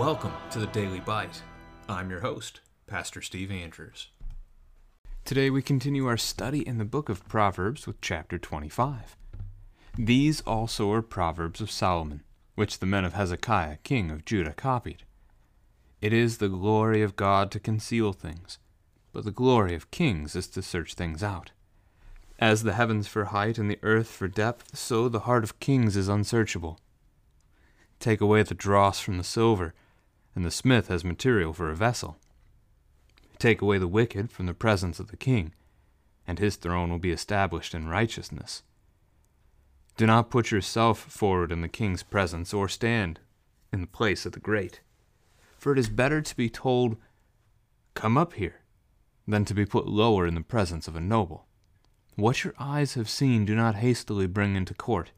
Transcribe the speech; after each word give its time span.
Welcome 0.00 0.32
to 0.52 0.58
the 0.58 0.66
Daily 0.68 1.00
Bite. 1.00 1.42
I'm 1.86 2.08
your 2.08 2.20
host, 2.20 2.62
Pastor 2.86 3.20
Steve 3.20 3.50
Andrews. 3.50 4.08
Today 5.26 5.50
we 5.50 5.60
continue 5.60 6.06
our 6.06 6.16
study 6.16 6.66
in 6.66 6.78
the 6.78 6.86
book 6.86 7.10
of 7.10 7.28
Proverbs 7.28 7.86
with 7.86 8.00
chapter 8.00 8.38
25. 8.38 9.14
These 9.98 10.40
also 10.40 10.90
are 10.90 11.02
Proverbs 11.02 11.60
of 11.60 11.70
Solomon, 11.70 12.22
which 12.54 12.78
the 12.78 12.86
men 12.86 13.04
of 13.04 13.12
Hezekiah, 13.12 13.76
king 13.82 14.10
of 14.10 14.24
Judah, 14.24 14.54
copied. 14.54 15.02
It 16.00 16.14
is 16.14 16.38
the 16.38 16.48
glory 16.48 17.02
of 17.02 17.14
God 17.14 17.50
to 17.50 17.60
conceal 17.60 18.14
things, 18.14 18.58
but 19.12 19.26
the 19.26 19.30
glory 19.30 19.74
of 19.74 19.90
kings 19.90 20.34
is 20.34 20.46
to 20.46 20.62
search 20.62 20.94
things 20.94 21.22
out. 21.22 21.50
As 22.38 22.62
the 22.62 22.72
heavens 22.72 23.06
for 23.06 23.26
height 23.26 23.58
and 23.58 23.70
the 23.70 23.78
earth 23.82 24.08
for 24.08 24.28
depth, 24.28 24.78
so 24.78 25.10
the 25.10 25.20
heart 25.20 25.44
of 25.44 25.60
kings 25.60 25.94
is 25.94 26.08
unsearchable. 26.08 26.80
Take 27.98 28.22
away 28.22 28.42
the 28.42 28.54
dross 28.54 28.98
from 28.98 29.18
the 29.18 29.24
silver, 29.24 29.74
and 30.34 30.44
the 30.44 30.50
smith 30.50 30.88
has 30.88 31.04
material 31.04 31.52
for 31.52 31.70
a 31.70 31.76
vessel. 31.76 32.16
Take 33.38 33.62
away 33.62 33.78
the 33.78 33.88
wicked 33.88 34.30
from 34.30 34.46
the 34.46 34.54
presence 34.54 35.00
of 35.00 35.08
the 35.08 35.16
king, 35.16 35.54
and 36.26 36.38
his 36.38 36.56
throne 36.56 36.90
will 36.90 36.98
be 36.98 37.10
established 37.10 37.74
in 37.74 37.88
righteousness. 37.88 38.62
Do 39.96 40.06
not 40.06 40.30
put 40.30 40.50
yourself 40.50 40.98
forward 40.98 41.52
in 41.52 41.60
the 41.60 41.68
king's 41.68 42.02
presence, 42.02 42.54
or 42.54 42.68
stand 42.68 43.20
in 43.72 43.80
the 43.80 43.86
place 43.86 44.24
of 44.26 44.32
the 44.32 44.40
great. 44.40 44.80
For 45.58 45.72
it 45.72 45.78
is 45.78 45.88
better 45.88 46.22
to 46.22 46.36
be 46.36 46.48
told, 46.48 46.96
Come 47.94 48.16
up 48.16 48.34
here, 48.34 48.60
than 49.26 49.44
to 49.44 49.54
be 49.54 49.66
put 49.66 49.86
lower 49.86 50.26
in 50.26 50.34
the 50.34 50.40
presence 50.40 50.88
of 50.88 50.96
a 50.96 51.00
noble. 51.00 51.46
What 52.16 52.44
your 52.44 52.54
eyes 52.58 52.94
have 52.94 53.08
seen, 53.08 53.44
do 53.44 53.54
not 53.54 53.76
hastily 53.76 54.26
bring 54.26 54.56
into 54.56 54.74
court. 54.74 55.12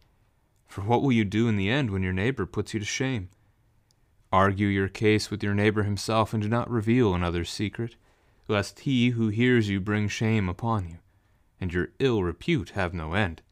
For 0.67 0.83
what 0.83 1.03
will 1.03 1.13
you 1.13 1.25
do 1.25 1.49
in 1.49 1.57
the 1.57 1.71
end 1.71 1.91
when 1.91 2.03
your 2.03 2.13
neighbor 2.13 2.47
puts 2.47 2.75
you 2.75 2.81
to 2.81 2.87
shame? 2.87 3.29
Argue 4.33 4.69
your 4.69 4.89
case 4.89 5.31
with 5.31 5.43
your 5.43 5.55
neighbor 5.55 5.83
himself, 5.83 6.33
and 6.33 6.43
do 6.43 6.49
not 6.49 6.71
reveal 6.71 7.15
another's 7.15 7.51
secret, 7.51 7.97
lest 8.49 8.81
he 8.81 9.11
who 9.11 9.29
hears 9.29 9.69
you 9.69 9.79
bring 9.79 10.09
shame 10.09 10.49
upon 10.49 10.89
you, 10.89 10.97
and 11.61 11.73
your 11.73 11.91
ill 11.99 12.23
repute 12.23 12.71
have 12.71 12.95
no 12.95 13.13
end. 13.13 13.43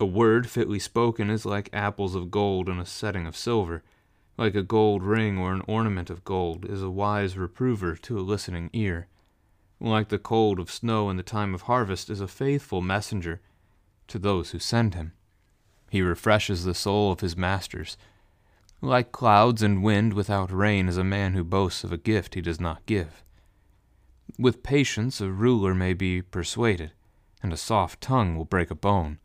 A 0.00 0.06
word 0.06 0.48
fitly 0.48 0.78
spoken 0.78 1.30
is 1.30 1.44
like 1.44 1.68
apples 1.72 2.14
of 2.14 2.30
gold 2.30 2.68
in 2.68 2.78
a 2.78 2.86
setting 2.86 3.26
of 3.26 3.36
silver, 3.36 3.82
like 4.38 4.54
a 4.54 4.62
gold 4.62 5.02
ring 5.02 5.36
or 5.36 5.52
an 5.52 5.62
ornament 5.66 6.10
of 6.10 6.24
gold 6.24 6.64
is 6.64 6.82
a 6.82 6.90
wise 6.90 7.36
reprover 7.36 7.96
to 7.96 8.18
a 8.18 8.20
listening 8.20 8.70
ear. 8.72 9.08
Like 9.80 10.08
the 10.08 10.18
cold 10.18 10.58
of 10.58 10.70
snow 10.70 11.10
in 11.10 11.16
the 11.16 11.22
time 11.22 11.54
of 11.54 11.62
harvest 11.62 12.08
is 12.08 12.20
a 12.20 12.28
faithful 12.28 12.80
messenger 12.80 13.40
to 14.08 14.18
those 14.18 14.50
who 14.50 14.58
send 14.58 14.94
him. 14.94 15.12
He 15.90 16.02
refreshes 16.02 16.64
the 16.64 16.74
soul 16.74 17.12
of 17.12 17.20
his 17.20 17.36
masters. 17.36 17.96
Like 18.84 19.12
clouds 19.12 19.62
and 19.62 19.80
wind 19.80 20.12
without 20.12 20.50
rain 20.50 20.88
is 20.88 20.96
a 20.96 21.04
man 21.04 21.34
who 21.34 21.44
boasts 21.44 21.84
of 21.84 21.92
a 21.92 21.96
gift 21.96 22.34
he 22.34 22.40
does 22.40 22.58
not 22.58 22.84
give. 22.84 23.22
With 24.40 24.64
patience 24.64 25.20
a 25.20 25.30
ruler 25.30 25.72
may 25.72 25.92
be 25.92 26.20
persuaded, 26.20 26.90
and 27.44 27.52
a 27.52 27.56
soft 27.56 28.00
tongue 28.00 28.34
will 28.34 28.44
break 28.44 28.72
a 28.72 28.74
bone. 28.74 29.20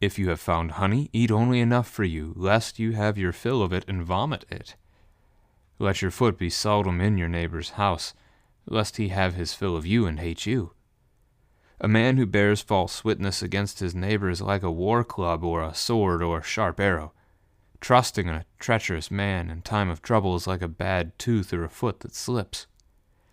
If 0.00 0.18
you 0.18 0.30
have 0.30 0.40
found 0.40 0.72
honey, 0.72 1.10
eat 1.12 1.30
only 1.30 1.60
enough 1.60 1.86
for 1.86 2.04
you, 2.04 2.32
lest 2.34 2.78
you 2.78 2.92
have 2.92 3.18
your 3.18 3.32
fill 3.32 3.60
of 3.60 3.74
it 3.74 3.84
and 3.86 4.02
vomit 4.02 4.46
it. 4.48 4.74
Let 5.78 6.00
your 6.00 6.10
foot 6.10 6.38
be 6.38 6.48
seldom 6.48 6.98
in 6.98 7.18
your 7.18 7.28
neighbor's 7.28 7.70
house, 7.70 8.14
lest 8.64 8.96
he 8.96 9.08
have 9.08 9.34
his 9.34 9.52
fill 9.52 9.76
of 9.76 9.84
you 9.84 10.06
and 10.06 10.18
hate 10.18 10.46
you. 10.46 10.72
A 11.78 11.88
man 11.88 12.16
who 12.16 12.24
bears 12.24 12.62
false 12.62 13.04
witness 13.04 13.42
against 13.42 13.80
his 13.80 13.94
neighbor 13.94 14.30
is 14.30 14.40
like 14.40 14.62
a 14.62 14.70
war 14.70 15.04
club 15.04 15.44
or 15.44 15.62
a 15.62 15.74
sword 15.74 16.22
or 16.22 16.38
a 16.38 16.42
sharp 16.42 16.80
arrow. 16.80 17.12
Trusting 17.82 18.28
in 18.28 18.34
a 18.34 18.44
treacherous 18.60 19.10
man 19.10 19.50
in 19.50 19.60
time 19.60 19.88
of 19.88 20.02
trouble 20.02 20.36
is 20.36 20.46
like 20.46 20.62
a 20.62 20.68
bad 20.68 21.18
tooth 21.18 21.52
or 21.52 21.64
a 21.64 21.68
foot 21.68 21.98
that 22.00 22.14
slips. 22.14 22.68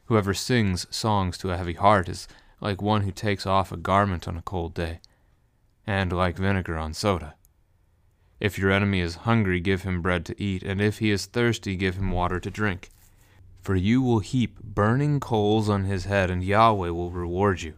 Whoever 0.05 0.33
sings 0.33 0.87
songs 0.89 1.37
to 1.37 1.51
a 1.51 1.57
heavy 1.57 1.75
heart 1.75 2.09
is 2.09 2.27
like 2.59 2.81
one 2.81 3.03
who 3.03 3.11
takes 3.11 3.45
off 3.45 3.71
a 3.71 3.77
garment 3.77 4.27
on 4.27 4.35
a 4.35 4.41
cold 4.41 4.73
day, 4.73 5.01
and 5.85 6.11
like 6.11 6.35
vinegar 6.35 6.79
on 6.79 6.95
soda. 6.95 7.35
If 8.39 8.57
your 8.57 8.71
enemy 8.71 9.01
is 9.01 9.17
hungry, 9.17 9.59
give 9.59 9.83
him 9.83 10.01
bread 10.01 10.25
to 10.25 10.41
eat, 10.41 10.63
and 10.63 10.81
if 10.81 10.97
he 10.97 11.11
is 11.11 11.27
thirsty, 11.27 11.75
give 11.75 11.97
him 11.97 12.09
water 12.09 12.39
to 12.39 12.49
drink. 12.49 12.89
For 13.61 13.75
you 13.75 14.01
will 14.01 14.17
heap 14.17 14.59
burning 14.63 15.19
coals 15.19 15.69
on 15.69 15.83
his 15.83 16.05
head, 16.05 16.31
and 16.31 16.43
Yahweh 16.43 16.89
will 16.89 17.11
reward 17.11 17.61
you. 17.61 17.75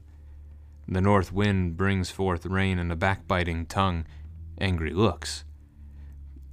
The 0.88 1.02
north 1.02 1.34
wind 1.34 1.76
brings 1.76 2.12
forth 2.12 2.46
rain, 2.46 2.80
and 2.80 2.94
a 2.94 2.96
backbiting 2.96 3.66
tongue 3.66 4.06
angry 4.58 4.94
looks. 4.94 5.44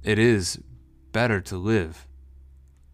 It 0.01 0.17
is 0.17 0.61
better 1.11 1.41
to 1.41 1.57
live 1.57 2.07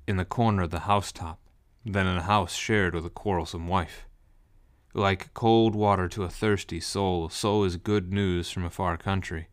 in 0.07 0.17
the 0.17 0.25
corner 0.25 0.63
of 0.63 0.71
the 0.71 0.81
housetop 0.81 1.39
than 1.85 2.07
in 2.07 2.17
a 2.17 2.23
house 2.23 2.55
shared 2.55 2.95
with 2.95 3.05
a 3.05 3.11
quarrelsome 3.11 3.67
wife. 3.67 4.07
Like 4.95 5.31
cold 5.35 5.75
water 5.75 6.07
to 6.09 6.23
a 6.23 6.29
thirsty 6.29 6.79
soul, 6.79 7.29
so 7.29 7.63
is 7.63 7.77
good 7.77 8.11
news 8.11 8.49
from 8.49 8.65
a 8.65 8.71
far 8.71 8.97
country. 8.97 9.49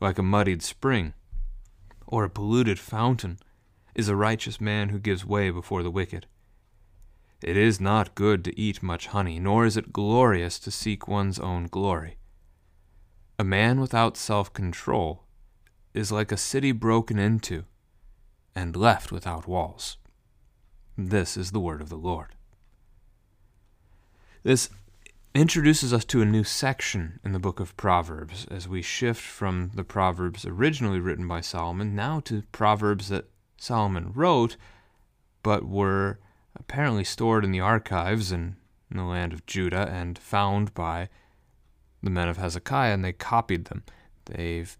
Like 0.00 0.18
a 0.18 0.22
muddied 0.22 0.62
spring 0.62 1.12
or 2.06 2.24
a 2.24 2.30
polluted 2.30 2.78
fountain 2.78 3.38
is 3.94 4.08
a 4.08 4.16
righteous 4.16 4.58
man 4.58 4.88
who 4.88 4.98
gives 4.98 5.26
way 5.26 5.50
before 5.50 5.82
the 5.82 5.90
wicked. 5.90 6.26
It 7.42 7.58
is 7.58 7.82
not 7.82 8.14
good 8.14 8.42
to 8.44 8.58
eat 8.58 8.82
much 8.82 9.08
honey, 9.08 9.38
nor 9.38 9.66
is 9.66 9.76
it 9.76 9.92
glorious 9.92 10.58
to 10.60 10.70
seek 10.70 11.06
one's 11.06 11.38
own 11.38 11.66
glory. 11.66 12.16
A 13.38 13.44
man 13.44 13.78
without 13.78 14.16
self 14.16 14.54
control 14.54 15.27
is 15.94 16.12
like 16.12 16.32
a 16.32 16.36
city 16.36 16.72
broken 16.72 17.18
into 17.18 17.64
and 18.54 18.76
left 18.76 19.12
without 19.12 19.46
walls. 19.46 19.96
This 20.96 21.36
is 21.36 21.52
the 21.52 21.60
word 21.60 21.80
of 21.80 21.88
the 21.88 21.96
Lord. 21.96 22.34
This 24.42 24.70
introduces 25.34 25.92
us 25.92 26.04
to 26.06 26.22
a 26.22 26.26
new 26.26 26.42
section 26.42 27.20
in 27.24 27.32
the 27.32 27.38
book 27.38 27.60
of 27.60 27.76
Proverbs 27.76 28.46
as 28.50 28.66
we 28.66 28.82
shift 28.82 29.22
from 29.22 29.70
the 29.74 29.84
Proverbs 29.84 30.44
originally 30.44 31.00
written 31.00 31.28
by 31.28 31.40
Solomon 31.40 31.94
now 31.94 32.20
to 32.20 32.42
Proverbs 32.50 33.08
that 33.08 33.30
Solomon 33.56 34.12
wrote 34.14 34.56
but 35.42 35.68
were 35.68 36.18
apparently 36.56 37.04
stored 37.04 37.44
in 37.44 37.52
the 37.52 37.60
archives 37.60 38.32
in, 38.32 38.56
in 38.90 38.96
the 38.96 39.04
land 39.04 39.32
of 39.32 39.46
Judah 39.46 39.88
and 39.90 40.18
found 40.18 40.74
by 40.74 41.08
the 42.02 42.10
men 42.10 42.28
of 42.28 42.36
Hezekiah, 42.36 42.94
and 42.94 43.04
they 43.04 43.12
copied 43.12 43.66
them. 43.66 43.84
They've 44.26 44.76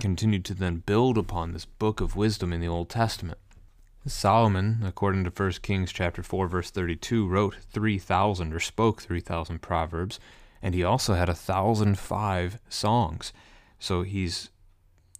continued 0.00 0.44
to 0.46 0.54
then 0.54 0.82
build 0.84 1.18
upon 1.18 1.52
this 1.52 1.64
book 1.64 2.00
of 2.00 2.16
wisdom 2.16 2.52
in 2.52 2.60
the 2.60 2.68
Old 2.68 2.88
Testament. 2.88 3.38
Solomon, 4.06 4.82
according 4.84 5.24
to 5.24 5.30
1 5.30 5.52
Kings 5.62 5.92
chapter 5.92 6.22
4 6.22 6.48
verse 6.48 6.70
32, 6.70 7.26
wrote 7.26 7.56
3,000 7.70 8.52
or 8.52 8.60
spoke 8.60 9.00
3,000 9.00 9.62
proverbs, 9.62 10.18
and 10.60 10.74
he 10.74 10.82
also 10.82 11.14
had 11.14 11.28
1,005 11.28 12.58
songs. 12.68 13.32
So 13.78 14.02
he's 14.02 14.50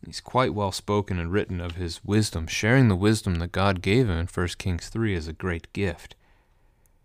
He's 0.05 0.21
quite 0.21 0.53
well 0.53 0.73
spoken 0.73 1.19
and 1.19 1.31
written 1.31 1.61
of 1.61 1.77
his 1.77 2.05
wisdom, 2.05 2.49
sharing 2.49 2.89
the 2.89 2.97
wisdom 2.97 3.37
that 3.37 3.53
God 3.53 3.83
gave 3.83 4.09
him 4.09 4.19
in 4.19 4.27
1 4.27 4.49
Kings 4.59 4.89
3 4.89 5.15
as 5.15 5.29
a 5.29 5.33
great 5.33 5.73
gift. 5.73 6.17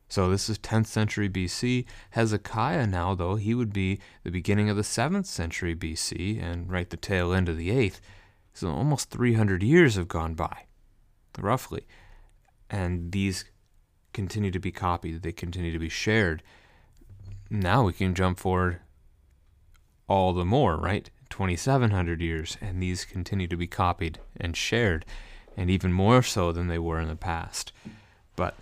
So 0.10 0.30
this 0.30 0.50
is 0.50 0.58
10th 0.60 0.88
century 0.88 1.30
BC. 1.30 1.86
Hezekiah 2.12 2.88
now, 2.88 3.14
though, 3.14 3.36
he 3.36 3.54
would 3.54 3.74
be 3.74 4.00
the 4.24 4.32
beginning 4.32 4.70
of 4.70 4.78
the 4.78 4.82
7th 4.82 5.26
century 5.26 5.76
BC 5.76 6.42
and 6.42 6.72
right 6.72 6.90
the 6.90 6.98
tail 6.98 7.34
end 7.34 7.50
of 7.50 7.58
the 7.58 7.70
8th. 7.70 8.00
So 8.54 8.70
almost 8.70 9.10
300 9.10 9.62
years 9.62 9.96
have 9.96 10.08
gone 10.08 10.34
by, 10.34 10.66
roughly. 11.38 11.86
And 12.70 13.12
these 13.12 13.46
continue 14.14 14.52
to 14.52 14.60
be 14.60 14.72
copied, 14.72 15.22
they 15.22 15.32
continue 15.32 15.72
to 15.72 15.80
be 15.80 15.90
shared. 15.90 16.42
Now 17.50 17.84
we 17.84 17.94
can 17.94 18.16
jump 18.16 18.40
forward 18.40 18.80
all 20.08 20.34
the 20.34 20.46
more, 20.46 20.78
right? 20.78 21.10
2,700 21.30 22.22
years, 22.22 22.58
and 22.62 22.82
these 22.82 23.06
continue 23.06 23.48
to 23.48 23.58
be 23.58 23.68
copied 23.68 24.20
and 24.40 24.56
shared, 24.56 25.06
and 25.56 25.70
even 25.70 25.92
more 25.92 26.24
so 26.24 26.52
than 26.52 26.68
they 26.68 26.80
were 26.80 27.00
in 27.00 27.10
the 27.10 27.16
past. 27.16 27.74
But 28.36 28.56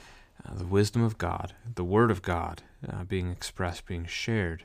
uh, 0.46 0.56
the 0.56 0.66
wisdom 0.66 1.02
of 1.04 1.18
God, 1.18 1.54
the 1.76 1.84
Word 1.84 2.12
of 2.12 2.22
God, 2.22 2.62
uh, 2.88 3.04
being 3.04 3.32
expressed, 3.32 3.86
being 3.86 4.06
shared 4.06 4.64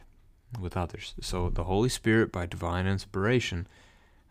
with 0.58 0.76
others. 0.76 1.14
So 1.20 1.48
the 1.48 1.64
Holy 1.64 1.88
Spirit, 1.88 2.32
by 2.32 2.46
divine 2.46 2.86
inspiration, 2.86 3.66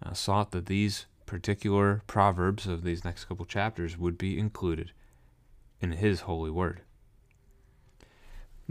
uh, 0.04 0.14
sought 0.14 0.52
that 0.52 0.66
these 0.66 1.06
particular 1.26 2.02
proverbs 2.08 2.68
of 2.68 2.84
these 2.84 3.06
next 3.06 3.26
couple 3.26 3.46
chapters 3.46 3.98
would 3.98 4.18
be 4.18 4.38
included 4.38 4.92
in 5.80 5.94
His 5.94 6.22
holy 6.22 6.52
Word. 6.52 6.82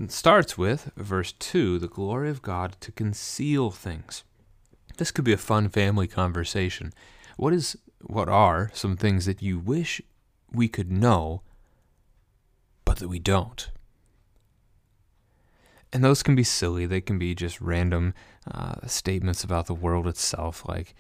It 0.01 0.13
starts 0.13 0.57
with 0.57 0.93
verse 0.97 1.33
2 1.33 1.79
the 1.79 1.89
glory 1.89 2.31
of 2.31 2.43
God 2.43 2.77
to 2.81 2.93
conceal 2.93 3.71
things. 3.71 4.23
This 4.97 5.11
could 5.11 5.25
be 5.25 5.33
a 5.33 5.39
fun 5.39 5.69
family 5.69 6.07
conversation. 6.07 6.93
What 7.37 7.53
is 7.53 7.77
what 8.01 8.29
are 8.29 8.71
some 8.75 8.97
things 8.97 9.27
that 9.27 9.43
you 9.43 9.59
wish 9.59 10.01
we 10.53 10.69
could 10.69 10.91
know 10.91 11.43
but 12.88 12.96
that 13.00 13.08
we 13.08 13.19
don't? 13.19 13.70
And 15.93 16.02
those 16.02 16.23
can 16.23 16.35
be 16.35 16.43
silly. 16.43 16.87
They 16.87 17.02
can 17.02 17.19
be 17.19 17.35
just 17.35 17.61
random 17.61 18.14
uh, 18.50 18.87
statements 18.87 19.44
about 19.44 19.67
the 19.67 19.75
world 19.75 20.06
itself, 20.06 20.67
like, 20.67 20.94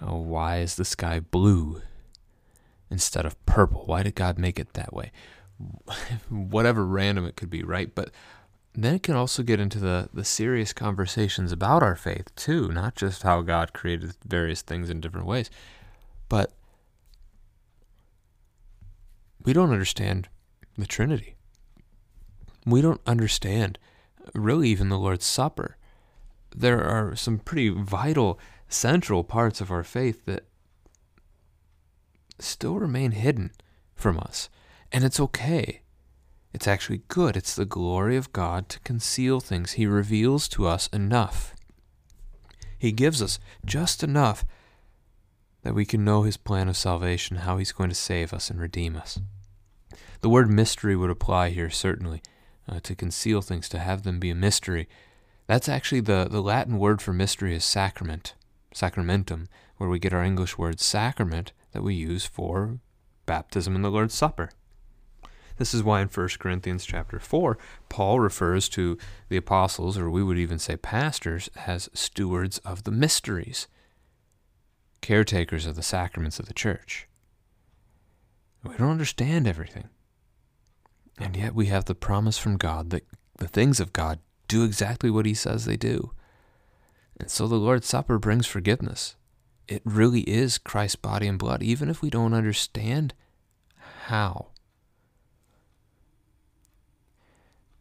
oh, 0.00 0.18
why 0.18 0.58
is 0.58 0.76
the 0.76 0.84
sky 0.84 1.18
blue? 1.18 1.82
instead 2.92 3.24
of 3.24 3.44
purple? 3.46 3.84
Why 3.86 4.02
did 4.02 4.14
God 4.14 4.38
make 4.38 4.60
it 4.60 4.74
that 4.74 4.92
way? 4.92 5.10
Whatever 6.28 6.86
random 6.86 7.26
it 7.26 7.36
could 7.36 7.50
be, 7.50 7.62
right? 7.62 7.92
But 7.92 8.10
then 8.74 8.94
it 8.94 9.02
can 9.02 9.16
also 9.16 9.42
get 9.42 9.58
into 9.58 9.78
the, 9.78 10.10
the 10.12 10.24
serious 10.24 10.72
conversations 10.72 11.50
about 11.50 11.82
our 11.82 11.96
faith, 11.96 12.32
too, 12.36 12.68
not 12.68 12.94
just 12.94 13.22
how 13.22 13.40
God 13.40 13.72
created 13.72 14.14
various 14.24 14.62
things 14.62 14.90
in 14.90 15.00
different 15.00 15.26
ways, 15.26 15.50
but 16.28 16.52
we 19.42 19.52
don't 19.52 19.72
understand 19.72 20.28
the 20.76 20.86
Trinity. 20.86 21.36
We 22.64 22.80
don't 22.80 23.00
understand, 23.06 23.78
really, 24.34 24.68
even 24.68 24.88
the 24.88 24.98
Lord's 24.98 25.26
Supper. 25.26 25.76
There 26.54 26.82
are 26.84 27.16
some 27.16 27.38
pretty 27.38 27.70
vital, 27.70 28.38
central 28.68 29.24
parts 29.24 29.60
of 29.60 29.70
our 29.70 29.84
faith 29.84 30.24
that 30.26 30.44
still 32.38 32.78
remain 32.78 33.12
hidden 33.12 33.52
from 33.94 34.18
us. 34.18 34.48
And 34.90 35.04
it's 35.04 35.20
okay. 35.20 35.82
It's 36.52 36.68
actually 36.68 37.02
good. 37.08 37.36
It's 37.36 37.54
the 37.54 37.64
glory 37.64 38.16
of 38.16 38.32
God 38.32 38.68
to 38.70 38.80
conceal 38.80 39.40
things. 39.40 39.72
He 39.72 39.86
reveals 39.86 40.48
to 40.48 40.66
us 40.66 40.86
enough. 40.88 41.54
He 42.78 42.92
gives 42.92 43.22
us 43.22 43.38
just 43.64 44.02
enough 44.02 44.44
that 45.62 45.74
we 45.74 45.86
can 45.86 46.04
know 46.04 46.22
His 46.22 46.36
plan 46.36 46.68
of 46.68 46.76
salvation, 46.76 47.38
how 47.38 47.56
He's 47.56 47.72
going 47.72 47.88
to 47.88 47.94
save 47.94 48.34
us 48.34 48.50
and 48.50 48.60
redeem 48.60 48.96
us. 48.96 49.20
The 50.20 50.28
word 50.28 50.50
mystery 50.50 50.96
would 50.96 51.10
apply 51.10 51.50
here, 51.50 51.70
certainly, 51.70 52.22
uh, 52.68 52.80
to 52.80 52.94
conceal 52.94 53.42
things, 53.42 53.68
to 53.70 53.78
have 53.78 54.02
them 54.02 54.18
be 54.18 54.30
a 54.30 54.34
mystery. 54.34 54.88
That's 55.46 55.68
actually 55.68 56.00
the, 56.00 56.28
the 56.30 56.42
Latin 56.42 56.78
word 56.78 57.02
for 57.02 57.12
mystery 57.12 57.54
is 57.54 57.64
sacrament, 57.64 58.34
sacramentum, 58.74 59.48
where 59.76 59.90
we 59.90 59.98
get 59.98 60.12
our 60.12 60.24
English 60.24 60.56
word 60.56 60.80
sacrament 60.80 61.52
that 61.72 61.82
we 61.82 61.94
use 61.94 62.24
for 62.24 62.78
baptism 63.26 63.74
and 63.74 63.84
the 63.84 63.90
Lord's 63.90 64.14
Supper. 64.14 64.50
This 65.56 65.74
is 65.74 65.82
why 65.82 66.00
in 66.00 66.08
1 66.08 66.28
Corinthians 66.38 66.84
chapter 66.84 67.18
4, 67.18 67.58
Paul 67.88 68.20
refers 68.20 68.68
to 68.70 68.96
the 69.28 69.36
apostles, 69.36 69.98
or 69.98 70.10
we 70.10 70.22
would 70.22 70.38
even 70.38 70.58
say 70.58 70.76
pastors, 70.76 71.50
as 71.66 71.88
stewards 71.92 72.58
of 72.58 72.84
the 72.84 72.90
mysteries, 72.90 73.68
caretakers 75.00 75.66
of 75.66 75.76
the 75.76 75.82
sacraments 75.82 76.38
of 76.38 76.46
the 76.46 76.54
church. 76.54 77.06
We 78.64 78.76
don't 78.76 78.90
understand 78.90 79.46
everything. 79.46 79.88
And 81.18 81.36
yet 81.36 81.54
we 81.54 81.66
have 81.66 81.84
the 81.84 81.94
promise 81.94 82.38
from 82.38 82.56
God 82.56 82.90
that 82.90 83.06
the 83.38 83.48
things 83.48 83.80
of 83.80 83.92
God 83.92 84.20
do 84.48 84.64
exactly 84.64 85.10
what 85.10 85.26
he 85.26 85.34
says 85.34 85.64
they 85.64 85.76
do. 85.76 86.12
And 87.18 87.30
so 87.30 87.46
the 87.46 87.56
Lord's 87.56 87.86
Supper 87.86 88.18
brings 88.18 88.46
forgiveness. 88.46 89.16
It 89.68 89.82
really 89.84 90.20
is 90.22 90.58
Christ's 90.58 90.96
body 90.96 91.26
and 91.26 91.38
blood, 91.38 91.62
even 91.62 91.88
if 91.88 92.02
we 92.02 92.10
don't 92.10 92.34
understand 92.34 93.14
how. 94.06 94.48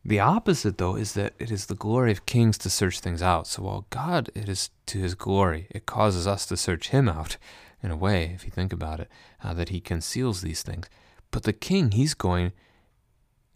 The 0.03 0.19
opposite, 0.19 0.77
though, 0.77 0.95
is 0.95 1.13
that 1.13 1.33
it 1.37 1.51
is 1.51 1.67
the 1.67 1.75
glory 1.75 2.11
of 2.11 2.25
kings 2.25 2.57
to 2.59 2.69
search 2.69 2.99
things 2.99 3.21
out. 3.21 3.45
So 3.45 3.63
while 3.63 3.85
God, 3.91 4.31
it 4.33 4.49
is 4.49 4.71
to 4.87 4.99
his 4.99 5.13
glory, 5.13 5.67
it 5.69 5.85
causes 5.85 6.25
us 6.25 6.45
to 6.47 6.57
search 6.57 6.89
him 6.89 7.07
out, 7.07 7.37
in 7.83 7.91
a 7.91 7.95
way, 7.95 8.31
if 8.35 8.45
you 8.45 8.51
think 8.51 8.71
about 8.71 8.99
it, 8.99 9.09
uh, 9.43 9.53
that 9.53 9.69
he 9.69 9.79
conceals 9.79 10.41
these 10.41 10.61
things. 10.63 10.87
But 11.31 11.43
the 11.43 11.53
king, 11.53 11.91
he's 11.91 12.13
going, 12.13 12.51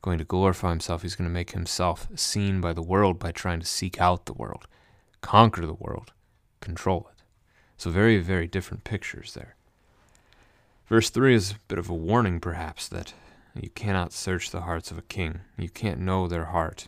going 0.02 0.18
to 0.18 0.24
glorify 0.24 0.70
himself. 0.70 1.02
He's 1.02 1.16
going 1.16 1.30
to 1.30 1.34
make 1.34 1.52
himself 1.52 2.08
seen 2.16 2.62
by 2.62 2.74
the 2.74 2.82
world 2.82 3.20
by 3.20 3.32
trying 3.32 3.60
to 3.60 3.66
seek 3.66 4.00
out 4.00 4.26
the 4.26 4.34
world, 4.34 4.68
conquer 5.22 5.66
the 5.66 5.74
world, 5.74 6.14
control 6.62 7.10
it. 7.12 7.24
So 7.78 7.90
very, 7.90 8.20
very 8.20 8.48
different 8.48 8.84
pictures 8.84 9.34
there. 9.34 9.56
Verse 10.88 11.10
3 11.10 11.34
is 11.34 11.52
a 11.52 11.56
bit 11.68 11.80
of 11.80 11.90
a 11.90 11.96
warning, 11.96 12.40
perhaps, 12.40 12.88
that 12.88 13.14
you 13.60 13.70
cannot 13.70 14.14
search 14.14 14.52
the 14.52 14.62
hearts 14.62 14.92
of 14.92 14.98
a 14.98 15.04
king. 15.04 15.42
You 15.58 15.70
can't 15.70 16.00
know 16.00 16.28
their 16.28 16.46
heart. 16.46 16.88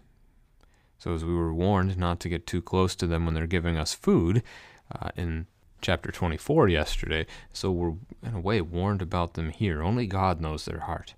So, 0.99 1.13
as 1.13 1.23
we 1.23 1.33
were 1.33 1.53
warned 1.53 1.97
not 1.97 2.19
to 2.21 2.29
get 2.29 2.47
too 2.47 2.61
close 2.61 2.95
to 2.95 3.07
them 3.07 3.25
when 3.25 3.33
they're 3.33 3.47
giving 3.47 3.77
us 3.77 3.93
food 3.93 4.43
uh, 4.91 5.09
in 5.15 5.47
chapter 5.81 6.11
24 6.11 6.69
yesterday, 6.69 7.25
so 7.53 7.71
we're 7.71 7.93
in 8.23 8.35
a 8.35 8.39
way 8.39 8.61
warned 8.61 9.01
about 9.01 9.33
them 9.33 9.49
here. 9.49 9.81
Only 9.81 10.07
God 10.07 10.41
knows 10.41 10.65
their 10.65 10.81
heart. 10.81 11.15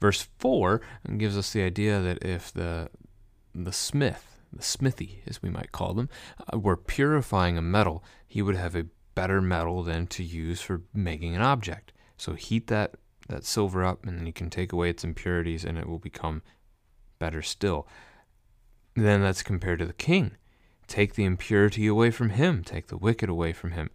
Verse 0.00 0.28
4 0.38 0.80
gives 1.16 1.36
us 1.36 1.52
the 1.52 1.62
idea 1.62 2.00
that 2.00 2.24
if 2.24 2.52
the, 2.52 2.88
the 3.54 3.72
smith, 3.72 4.38
the 4.52 4.62
smithy 4.62 5.22
as 5.26 5.42
we 5.42 5.50
might 5.50 5.72
call 5.72 5.94
them, 5.94 6.08
uh, 6.52 6.58
were 6.58 6.76
purifying 6.76 7.58
a 7.58 7.62
metal, 7.62 8.04
he 8.26 8.42
would 8.42 8.56
have 8.56 8.76
a 8.76 8.86
better 9.14 9.40
metal 9.40 9.82
than 9.82 10.06
to 10.06 10.22
use 10.22 10.60
for 10.60 10.82
making 10.94 11.34
an 11.34 11.42
object. 11.42 11.92
So, 12.16 12.34
heat 12.34 12.68
that 12.68 12.94
that 13.28 13.44
silver 13.44 13.84
up, 13.84 14.06
and 14.06 14.18
then 14.18 14.26
you 14.26 14.32
can 14.32 14.50
take 14.50 14.72
away 14.72 14.90
its 14.90 15.04
impurities, 15.04 15.64
and 15.64 15.78
it 15.78 15.86
will 15.86 15.98
become 15.98 16.42
better 17.18 17.42
still. 17.42 17.86
Then 18.94 19.20
that's 19.20 19.42
compared 19.42 19.78
to 19.80 19.86
the 19.86 19.92
king. 19.92 20.32
Take 20.88 21.14
the 21.14 21.24
impurity 21.24 21.86
away 21.86 22.10
from 22.10 22.30
him, 22.30 22.64
take 22.64 22.88
the 22.88 22.96
wicked 22.96 23.28
away 23.28 23.52
from 23.52 23.72
him, 23.72 23.90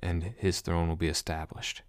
and 0.00 0.34
his 0.36 0.60
throne 0.60 0.88
will 0.88 0.96
be 0.96 1.08
established. 1.08 1.82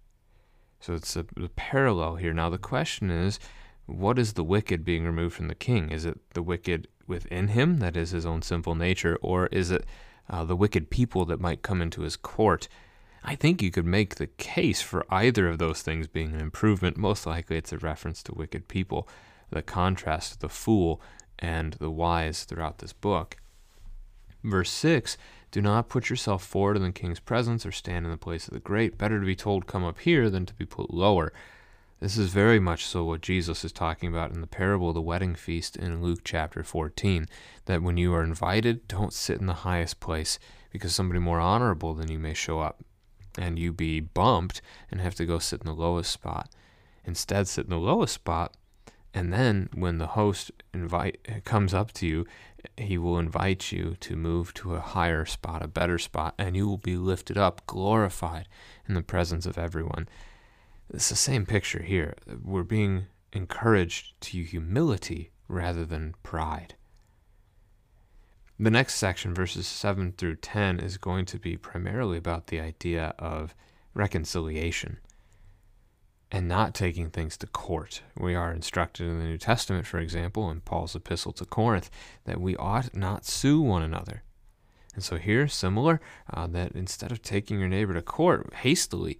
So 0.80 0.94
it's 0.94 1.14
a, 1.14 1.26
a 1.40 1.48
parallel 1.50 2.16
here. 2.16 2.32
Now, 2.32 2.50
the 2.50 2.58
question 2.58 3.10
is 3.10 3.38
what 3.86 4.18
is 4.18 4.32
the 4.32 4.44
wicked 4.44 4.84
being 4.84 5.04
removed 5.04 5.36
from 5.36 5.48
the 5.48 5.54
king? 5.54 5.90
Is 5.90 6.04
it 6.04 6.18
the 6.34 6.42
wicked 6.42 6.88
within 7.06 7.48
him, 7.48 7.78
that 7.78 7.96
is 7.96 8.10
his 8.10 8.26
own 8.26 8.42
sinful 8.42 8.74
nature, 8.74 9.16
or 9.22 9.46
is 9.46 9.70
it 9.70 9.86
uh, 10.28 10.44
the 10.44 10.56
wicked 10.56 10.90
people 10.90 11.24
that 11.26 11.40
might 11.40 11.62
come 11.62 11.80
into 11.80 12.02
his 12.02 12.16
court 12.16 12.68
I 13.24 13.34
think 13.34 13.62
you 13.62 13.70
could 13.70 13.84
make 13.84 14.14
the 14.14 14.26
case 14.26 14.80
for 14.80 15.04
either 15.10 15.48
of 15.48 15.58
those 15.58 15.82
things 15.82 16.06
being 16.06 16.34
an 16.34 16.40
improvement. 16.40 16.96
Most 16.96 17.26
likely 17.26 17.56
it's 17.56 17.72
a 17.72 17.78
reference 17.78 18.22
to 18.24 18.34
wicked 18.34 18.68
people, 18.68 19.08
the 19.50 19.62
contrast 19.62 20.40
the 20.40 20.48
fool 20.48 21.00
and 21.38 21.74
the 21.74 21.90
wise 21.90 22.44
throughout 22.44 22.78
this 22.78 22.92
book. 22.92 23.36
Verse 24.44 24.70
6 24.70 25.16
Do 25.50 25.60
not 25.60 25.88
put 25.88 26.10
yourself 26.10 26.44
forward 26.44 26.76
in 26.76 26.82
the 26.82 26.92
king's 26.92 27.20
presence 27.20 27.66
or 27.66 27.72
stand 27.72 28.04
in 28.04 28.10
the 28.10 28.16
place 28.16 28.48
of 28.48 28.54
the 28.54 28.60
great. 28.60 28.98
Better 28.98 29.20
to 29.20 29.26
be 29.26 29.36
told, 29.36 29.66
Come 29.66 29.84
up 29.84 30.00
here, 30.00 30.30
than 30.30 30.46
to 30.46 30.54
be 30.54 30.66
put 30.66 30.92
lower. 30.92 31.32
This 32.00 32.16
is 32.16 32.30
very 32.30 32.60
much 32.60 32.86
so 32.86 33.04
what 33.04 33.22
Jesus 33.22 33.64
is 33.64 33.72
talking 33.72 34.08
about 34.08 34.30
in 34.30 34.40
the 34.40 34.46
parable 34.46 34.88
of 34.88 34.94
the 34.94 35.00
wedding 35.00 35.34
feast 35.34 35.74
in 35.74 36.00
Luke 36.00 36.20
chapter 36.22 36.62
14. 36.62 37.26
That 37.64 37.82
when 37.82 37.96
you 37.96 38.14
are 38.14 38.22
invited, 38.22 38.86
don't 38.86 39.12
sit 39.12 39.40
in 39.40 39.46
the 39.46 39.54
highest 39.54 39.98
place 39.98 40.38
because 40.70 40.94
somebody 40.94 41.18
more 41.18 41.40
honorable 41.40 41.94
than 41.94 42.10
you 42.10 42.18
may 42.18 42.34
show 42.34 42.60
up 42.60 42.84
and 43.36 43.58
you 43.58 43.72
be 43.72 44.00
bumped 44.00 44.60
and 44.90 45.00
have 45.00 45.14
to 45.16 45.26
go 45.26 45.38
sit 45.38 45.60
in 45.60 45.66
the 45.66 45.74
lowest 45.74 46.12
spot. 46.12 46.50
Instead, 47.04 47.48
sit 47.48 47.64
in 47.64 47.70
the 47.70 47.78
lowest 47.78 48.14
spot, 48.14 48.54
and 49.14 49.32
then 49.32 49.68
when 49.74 49.98
the 49.98 50.08
host 50.08 50.50
invite 50.74 51.44
comes 51.44 51.72
up 51.72 51.92
to 51.92 52.06
you, 52.06 52.26
he 52.76 52.98
will 52.98 53.18
invite 53.18 53.72
you 53.72 53.96
to 54.00 54.16
move 54.16 54.54
to 54.54 54.74
a 54.74 54.80
higher 54.80 55.24
spot, 55.24 55.62
a 55.62 55.68
better 55.68 55.98
spot, 55.98 56.34
and 56.38 56.56
you 56.56 56.66
will 56.68 56.78
be 56.78 56.96
lifted 56.96 57.36
up, 57.36 57.66
glorified 57.66 58.48
in 58.88 58.94
the 58.94 59.02
presence 59.02 59.46
of 59.46 59.58
everyone. 59.58 60.08
It's 60.92 61.08
the 61.08 61.16
same 61.16 61.46
picture 61.46 61.82
here. 61.82 62.14
We're 62.42 62.62
being 62.62 63.06
encouraged 63.32 64.20
to 64.22 64.42
humility 64.42 65.30
rather 65.48 65.84
than 65.84 66.14
pride. 66.22 66.74
The 68.60 68.70
next 68.70 68.94
section, 68.94 69.34
verses 69.34 69.66
7 69.66 70.12
through 70.12 70.36
10, 70.36 70.80
is 70.80 70.98
going 70.98 71.26
to 71.26 71.38
be 71.38 71.56
primarily 71.56 72.18
about 72.18 72.48
the 72.48 72.60
idea 72.60 73.14
of 73.18 73.54
reconciliation 73.94 74.98
and 76.30 76.46
not 76.46 76.74
taking 76.74 77.10
things 77.10 77.36
to 77.38 77.46
court. 77.46 78.02
We 78.16 78.34
are 78.34 78.52
instructed 78.52 79.06
in 79.06 79.18
the 79.18 79.24
New 79.24 79.38
Testament, 79.38 79.86
for 79.86 79.98
example, 79.98 80.50
in 80.50 80.60
Paul's 80.60 80.94
epistle 80.94 81.32
to 81.32 81.44
Corinth, 81.44 81.90
that 82.24 82.40
we 82.40 82.56
ought 82.56 82.94
not 82.94 83.24
sue 83.24 83.60
one 83.60 83.82
another. 83.82 84.22
And 84.94 85.02
so 85.02 85.16
here, 85.16 85.48
similar, 85.48 86.00
uh, 86.32 86.46
that 86.48 86.72
instead 86.72 87.12
of 87.12 87.22
taking 87.22 87.58
your 87.58 87.68
neighbor 87.68 87.94
to 87.94 88.02
court 88.02 88.52
hastily, 88.54 89.18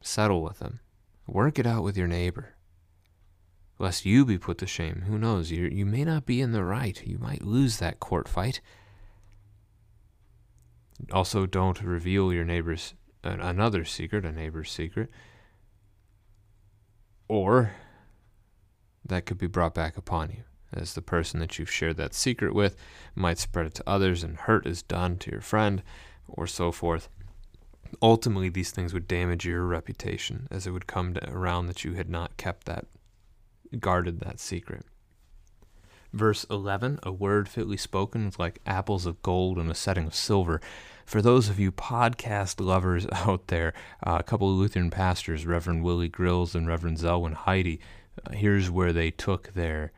settle 0.00 0.42
with 0.42 0.58
them. 0.58 0.80
Work 1.26 1.58
it 1.58 1.66
out 1.66 1.82
with 1.82 1.96
your 1.96 2.08
neighbor 2.08 2.54
lest 3.78 4.06
you 4.06 4.24
be 4.24 4.38
put 4.38 4.58
to 4.58 4.66
shame. 4.66 5.04
Who 5.06 5.18
knows? 5.18 5.50
You, 5.50 5.64
you 5.66 5.84
may 5.84 6.04
not 6.04 6.26
be 6.26 6.40
in 6.40 6.52
the 6.52 6.64
right. 6.64 7.00
You 7.04 7.18
might 7.18 7.42
lose 7.42 7.78
that 7.78 8.00
court 8.00 8.28
fight. 8.28 8.60
Also, 11.12 11.44
don't 11.46 11.82
reveal 11.82 12.32
your 12.32 12.44
neighbor's 12.44 12.94
another 13.22 13.84
secret, 13.84 14.24
a 14.24 14.32
neighbor's 14.32 14.70
secret, 14.70 15.10
or 17.28 17.72
that 19.04 19.26
could 19.26 19.38
be 19.38 19.46
brought 19.46 19.74
back 19.74 19.96
upon 19.96 20.30
you, 20.30 20.44
as 20.72 20.94
the 20.94 21.02
person 21.02 21.40
that 21.40 21.58
you've 21.58 21.70
shared 21.70 21.96
that 21.96 22.14
secret 22.14 22.54
with 22.54 22.76
might 23.14 23.38
spread 23.38 23.66
it 23.66 23.74
to 23.74 23.88
others, 23.88 24.22
and 24.24 24.36
hurt 24.36 24.66
is 24.66 24.82
done 24.82 25.18
to 25.18 25.30
your 25.30 25.40
friend, 25.40 25.82
or 26.28 26.46
so 26.46 26.72
forth. 26.72 27.08
Ultimately, 28.02 28.48
these 28.48 28.70
things 28.70 28.92
would 28.92 29.06
damage 29.06 29.44
your 29.44 29.64
reputation, 29.64 30.48
as 30.50 30.66
it 30.66 30.70
would 30.70 30.86
come 30.86 31.16
around 31.28 31.66
that 31.66 31.84
you 31.84 31.92
had 31.92 32.08
not 32.08 32.36
kept 32.36 32.66
that 32.66 32.86
guarded 33.78 34.20
that 34.20 34.40
secret. 34.40 34.84
Verse 36.14 36.44
11 36.44 37.00
A 37.02 37.10
word 37.10 37.48
fitly 37.48 37.76
spoken 37.76 38.28
is 38.28 38.38
like 38.38 38.60
apples 38.64 39.04
of 39.04 39.20
gold 39.22 39.58
in 39.58 39.68
a 39.68 39.74
setting 39.74 40.06
of 40.06 40.14
silver. 40.14 40.60
For 41.04 41.20
those 41.20 41.48
of 41.48 41.58
you 41.58 41.72
podcast 41.72 42.64
lovers 42.64 43.04
out 43.12 43.48
there, 43.48 43.74
uh, 44.00 44.18
a 44.20 44.22
couple 44.22 44.48
of 44.48 44.56
Lutheran 44.56 44.90
pastors, 44.90 45.44
Reverend 45.44 45.82
Willie 45.82 46.08
Grills 46.08 46.54
and 46.54 46.68
Reverend 46.68 46.98
Zelwyn 46.98 47.34
Heidi, 47.34 47.80
uh, 48.24 48.30
here's 48.30 48.70
where 48.70 48.92
they 48.92 49.10
took 49.10 49.54
their 49.54 49.90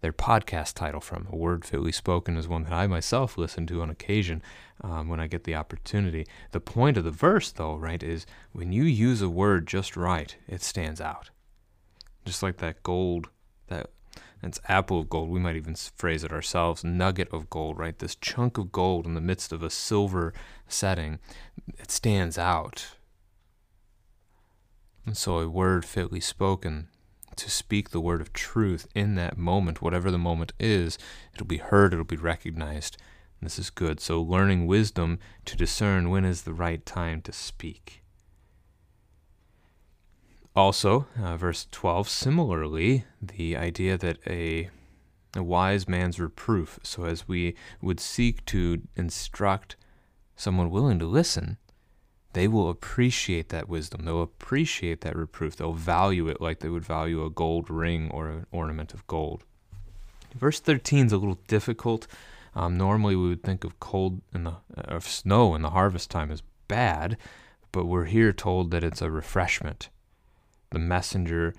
their 0.00 0.12
podcast 0.12 0.72
title 0.72 1.02
from. 1.02 1.28
A 1.30 1.36
word 1.36 1.66
fitly 1.66 1.92
spoken 1.92 2.38
is 2.38 2.48
one 2.48 2.62
that 2.64 2.72
I 2.72 2.86
myself 2.86 3.36
listen 3.36 3.66
to 3.66 3.82
on 3.82 3.90
occasion 3.90 4.42
um, 4.80 5.06
when 5.08 5.20
I 5.20 5.26
get 5.26 5.44
the 5.44 5.56
opportunity. 5.56 6.26
The 6.52 6.60
point 6.60 6.96
of 6.96 7.04
the 7.04 7.10
verse, 7.10 7.52
though, 7.52 7.74
right, 7.74 8.02
is 8.02 8.24
when 8.52 8.72
you 8.72 8.84
use 8.84 9.20
a 9.20 9.28
word 9.28 9.66
just 9.66 9.98
right, 9.98 10.34
it 10.46 10.62
stands 10.62 10.98
out. 10.98 11.28
Just 12.24 12.42
like 12.42 12.56
that 12.58 12.82
gold, 12.82 13.28
it's 14.42 14.60
apple 14.68 15.00
of 15.00 15.08
gold. 15.08 15.30
We 15.30 15.40
might 15.40 15.56
even 15.56 15.74
phrase 15.74 16.24
it 16.24 16.32
ourselves 16.32 16.84
nugget 16.84 17.28
of 17.32 17.50
gold, 17.50 17.78
right? 17.78 17.98
This 17.98 18.14
chunk 18.14 18.58
of 18.58 18.72
gold 18.72 19.06
in 19.06 19.14
the 19.14 19.20
midst 19.20 19.52
of 19.52 19.62
a 19.62 19.70
silver 19.70 20.32
setting, 20.68 21.18
it 21.78 21.90
stands 21.90 22.38
out. 22.38 22.94
And 25.04 25.16
so 25.16 25.38
a 25.38 25.48
word 25.48 25.84
fitly 25.84 26.20
spoken 26.20 26.88
to 27.36 27.50
speak 27.50 27.90
the 27.90 28.00
word 28.00 28.20
of 28.20 28.32
truth 28.32 28.86
in 28.94 29.14
that 29.14 29.38
moment, 29.38 29.80
whatever 29.80 30.10
the 30.10 30.18
moment 30.18 30.52
is, 30.58 30.98
it'll 31.32 31.46
be 31.46 31.58
heard, 31.58 31.92
it'll 31.92 32.04
be 32.04 32.16
recognized. 32.16 32.96
This 33.40 33.58
is 33.58 33.70
good. 33.70 34.00
So, 34.00 34.20
learning 34.20 34.66
wisdom 34.66 35.20
to 35.44 35.56
discern 35.56 36.10
when 36.10 36.24
is 36.24 36.42
the 36.42 36.52
right 36.52 36.84
time 36.84 37.22
to 37.22 37.32
speak. 37.32 38.02
Also, 40.58 41.06
uh, 41.22 41.36
verse 41.36 41.68
12, 41.70 42.08
similarly, 42.08 43.04
the 43.22 43.56
idea 43.56 43.96
that 43.96 44.18
a, 44.26 44.68
a 45.36 45.42
wise 45.44 45.88
man's 45.88 46.18
reproof, 46.18 46.80
so 46.82 47.04
as 47.04 47.28
we 47.28 47.54
would 47.80 48.00
seek 48.00 48.44
to 48.46 48.82
instruct 48.96 49.76
someone 50.34 50.68
willing 50.68 50.98
to 50.98 51.04
listen, 51.04 51.58
they 52.32 52.48
will 52.48 52.68
appreciate 52.68 53.50
that 53.50 53.68
wisdom. 53.68 54.04
They'll 54.04 54.20
appreciate 54.20 55.02
that 55.02 55.14
reproof. 55.14 55.54
They'll 55.54 55.74
value 55.74 56.26
it 56.26 56.40
like 56.40 56.58
they 56.58 56.68
would 56.68 56.84
value 56.84 57.24
a 57.24 57.30
gold 57.30 57.70
ring 57.70 58.10
or 58.10 58.28
an 58.28 58.46
ornament 58.50 58.92
of 58.92 59.06
gold. 59.06 59.44
Verse 60.34 60.58
13 60.58 61.06
is 61.06 61.12
a 61.12 61.18
little 61.18 61.38
difficult. 61.46 62.08
Um, 62.56 62.76
normally, 62.76 63.14
we 63.14 63.28
would 63.28 63.44
think 63.44 63.62
of 63.62 63.78
cold 63.78 64.22
in 64.34 64.42
the 64.42 64.54
of 64.74 65.04
snow 65.04 65.54
in 65.54 65.62
the 65.62 65.70
harvest 65.70 66.10
time 66.10 66.32
as 66.32 66.42
bad, 66.66 67.16
but 67.70 67.84
we're 67.86 68.06
here 68.06 68.32
told 68.32 68.72
that 68.72 68.82
it's 68.82 69.00
a 69.00 69.08
refreshment. 69.08 69.88
The 70.70 70.78
messenger 70.78 71.54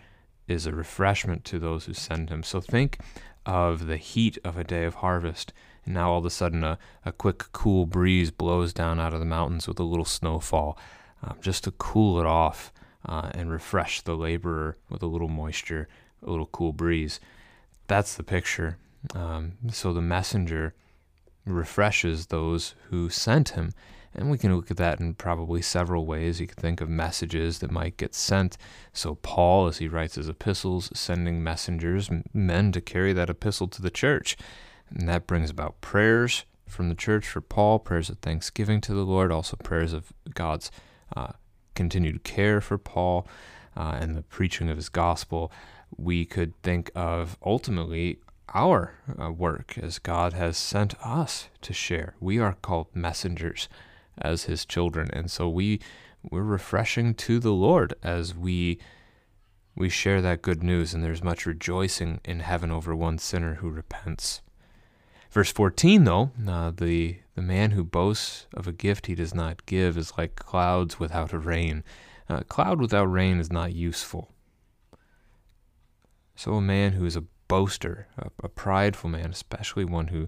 is 0.47 0.65
a 0.65 0.71
refreshment 0.71 1.45
to 1.45 1.59
those 1.59 1.85
who 1.85 1.93
send 1.93 2.29
him. 2.29 2.43
So 2.43 2.61
think 2.61 2.99
of 3.45 3.87
the 3.87 3.97
heat 3.97 4.37
of 4.43 4.57
a 4.57 4.63
day 4.63 4.83
of 4.85 4.95
harvest 4.95 5.53
and 5.85 5.95
now 5.95 6.11
all 6.11 6.19
of 6.19 6.25
a 6.25 6.29
sudden, 6.29 6.63
a, 6.63 6.77
a 7.03 7.11
quick, 7.11 7.45
cool 7.51 7.87
breeze 7.87 8.29
blows 8.29 8.73
down 8.73 8.99
out 8.99 9.13
of 9.13 9.19
the 9.19 9.25
mountains 9.25 9.67
with 9.67 9.79
a 9.79 9.83
little 9.83 10.05
snowfall, 10.05 10.77
um, 11.23 11.37
just 11.41 11.63
to 11.63 11.71
cool 11.71 12.19
it 12.19 12.25
off 12.25 12.71
uh, 13.05 13.31
and 13.33 13.51
refresh 13.51 14.01
the 14.01 14.15
laborer 14.15 14.77
with 14.89 15.01
a 15.01 15.07
little 15.07 15.27
moisture, 15.27 15.87
a 16.23 16.29
little 16.29 16.45
cool 16.45 16.73
breeze. 16.73 17.19
That's 17.87 18.15
the 18.15 18.23
picture. 18.23 18.77
Um, 19.15 19.53
so 19.71 19.91
the 19.91 20.01
messenger 20.01 20.75
refreshes 21.45 22.27
those 22.27 22.75
who 22.89 23.09
sent 23.09 23.49
him. 23.49 23.73
And 24.15 24.31
we 24.31 24.37
can 24.37 24.55
look 24.55 24.71
at 24.71 24.77
that 24.77 24.99
in 24.99 25.13
probably 25.13 25.61
several 25.61 26.05
ways. 26.05 26.41
You 26.41 26.47
could 26.47 26.57
think 26.57 26.81
of 26.81 26.89
messages 26.89 27.59
that 27.59 27.71
might 27.71 27.97
get 27.97 28.15
sent. 28.15 28.57
So, 28.91 29.15
Paul, 29.15 29.67
as 29.67 29.77
he 29.77 29.87
writes 29.87 30.15
his 30.15 30.29
epistles, 30.29 30.89
sending 30.93 31.43
messengers, 31.43 32.09
men 32.33 32.71
to 32.71 32.81
carry 32.81 33.13
that 33.13 33.29
epistle 33.29 33.67
to 33.67 33.81
the 33.81 33.91
church. 33.91 34.35
And 34.89 35.07
that 35.07 35.27
brings 35.27 35.49
about 35.49 35.81
prayers 35.81 36.45
from 36.67 36.89
the 36.89 36.95
church 36.95 37.27
for 37.27 37.41
Paul, 37.41 37.79
prayers 37.79 38.09
of 38.09 38.19
thanksgiving 38.19 38.81
to 38.81 38.93
the 38.93 39.05
Lord, 39.05 39.31
also 39.31 39.57
prayers 39.57 39.93
of 39.93 40.11
God's 40.33 40.71
uh, 41.15 41.33
continued 41.75 42.23
care 42.23 42.61
for 42.61 42.77
Paul 42.77 43.27
uh, 43.77 43.97
and 43.99 44.15
the 44.15 44.23
preaching 44.23 44.69
of 44.69 44.77
his 44.77 44.89
gospel. 44.89 45.51
We 45.97 46.25
could 46.25 46.59
think 46.61 46.91
of 46.95 47.37
ultimately 47.43 48.19
our 48.53 48.95
uh, 49.21 49.31
work 49.31 49.77
as 49.77 49.99
God 49.99 50.33
has 50.33 50.57
sent 50.57 50.95
us 51.05 51.49
to 51.61 51.73
share. 51.73 52.15
We 52.19 52.39
are 52.39 52.57
called 52.61 52.87
messengers 52.95 53.69
as 54.19 54.43
his 54.43 54.65
children, 54.65 55.09
and 55.13 55.29
so 55.31 55.49
we 55.49 55.79
we're 56.29 56.43
refreshing 56.43 57.13
to 57.15 57.39
the 57.39 57.53
Lord 57.53 57.93
as 58.03 58.35
we 58.35 58.79
we 59.75 59.89
share 59.89 60.21
that 60.21 60.41
good 60.41 60.61
news, 60.61 60.93
and 60.93 61.03
there's 61.03 61.23
much 61.23 61.45
rejoicing 61.45 62.19
in 62.25 62.41
heaven 62.41 62.69
over 62.69 62.93
one 62.93 63.17
sinner 63.17 63.55
who 63.55 63.69
repents. 63.69 64.41
Verse 65.31 65.51
14, 65.51 66.03
though, 66.03 66.31
uh, 66.47 66.71
the, 66.71 67.19
the 67.35 67.41
man 67.41 67.71
who 67.71 67.83
boasts 67.83 68.47
of 68.53 68.67
a 68.67 68.73
gift 68.73 69.05
he 69.05 69.15
does 69.15 69.33
not 69.33 69.65
give 69.65 69.97
is 69.97 70.17
like 70.17 70.35
clouds 70.35 70.99
without 70.99 71.31
a 71.31 71.39
rain. 71.39 71.83
Uh, 72.27 72.41
cloud 72.41 72.81
without 72.81 73.05
rain 73.05 73.39
is 73.39 73.51
not 73.51 73.73
useful. 73.73 74.33
So 76.35 76.55
a 76.55 76.61
man 76.61 76.93
who 76.93 77.05
is 77.05 77.15
a 77.15 77.25
boaster, 77.47 78.07
a, 78.17 78.29
a 78.43 78.49
prideful 78.49 79.09
man, 79.09 79.29
especially 79.29 79.85
one 79.85 80.07
who, 80.07 80.27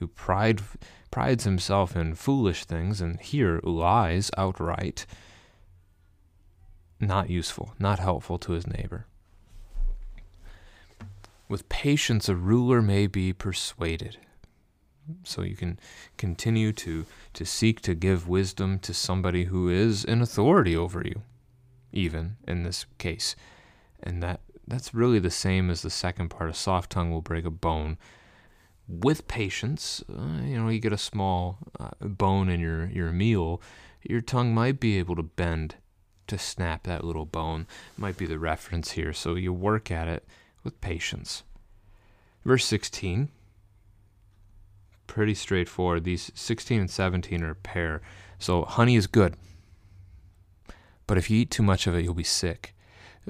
who 0.00 0.08
pride, 0.08 0.60
prides 1.10 1.44
himself 1.44 1.94
in 1.94 2.14
foolish 2.14 2.64
things 2.64 3.00
and 3.00 3.20
here 3.20 3.60
lies 3.62 4.30
outright, 4.36 5.06
not 6.98 7.30
useful, 7.30 7.74
not 7.78 7.98
helpful 7.98 8.38
to 8.38 8.52
his 8.52 8.66
neighbor. 8.66 9.06
With 11.48 11.68
patience, 11.68 12.28
a 12.28 12.34
ruler 12.34 12.82
may 12.82 13.06
be 13.06 13.32
persuaded. 13.32 14.18
So 15.24 15.42
you 15.42 15.56
can 15.56 15.78
continue 16.16 16.72
to, 16.74 17.06
to 17.34 17.44
seek 17.44 17.80
to 17.82 17.94
give 17.94 18.28
wisdom 18.28 18.78
to 18.80 18.94
somebody 18.94 19.44
who 19.44 19.68
is 19.68 20.04
in 20.04 20.22
authority 20.22 20.76
over 20.76 21.02
you, 21.04 21.22
even 21.92 22.36
in 22.46 22.62
this 22.62 22.86
case. 22.98 23.34
And 24.02 24.22
that 24.22 24.40
that's 24.66 24.94
really 24.94 25.18
the 25.18 25.30
same 25.30 25.68
as 25.68 25.82
the 25.82 25.90
second 25.90 26.28
part. 26.28 26.48
A 26.48 26.54
soft 26.54 26.90
tongue 26.90 27.10
will 27.10 27.22
break 27.22 27.44
a 27.44 27.50
bone. 27.50 27.98
With 28.90 29.28
patience, 29.28 30.02
uh, 30.10 30.42
you 30.42 30.58
know, 30.58 30.68
you 30.68 30.80
get 30.80 30.92
a 30.92 30.98
small 30.98 31.58
uh, 31.78 31.90
bone 32.00 32.48
in 32.48 32.58
your, 32.58 32.86
your 32.86 33.12
meal, 33.12 33.62
your 34.02 34.20
tongue 34.20 34.52
might 34.52 34.80
be 34.80 34.98
able 34.98 35.14
to 35.14 35.22
bend 35.22 35.76
to 36.26 36.38
snap 36.38 36.82
that 36.84 37.04
little 37.04 37.24
bone. 37.24 37.66
Might 37.96 38.16
be 38.16 38.26
the 38.26 38.38
reference 38.38 38.92
here. 38.92 39.12
So 39.12 39.36
you 39.36 39.52
work 39.52 39.90
at 39.90 40.08
it 40.08 40.26
with 40.64 40.80
patience. 40.80 41.44
Verse 42.44 42.64
16 42.64 43.28
pretty 45.10 45.34
straightforward. 45.34 46.04
These 46.04 46.30
16 46.36 46.80
and 46.82 46.90
17 46.90 47.42
are 47.42 47.50
a 47.50 47.54
pair. 47.56 48.00
So 48.38 48.62
honey 48.62 48.94
is 48.94 49.08
good. 49.08 49.34
But 51.08 51.18
if 51.18 51.28
you 51.28 51.40
eat 51.40 51.50
too 51.50 51.64
much 51.64 51.88
of 51.88 51.96
it, 51.96 52.04
you'll 52.04 52.14
be 52.14 52.22
sick. 52.22 52.76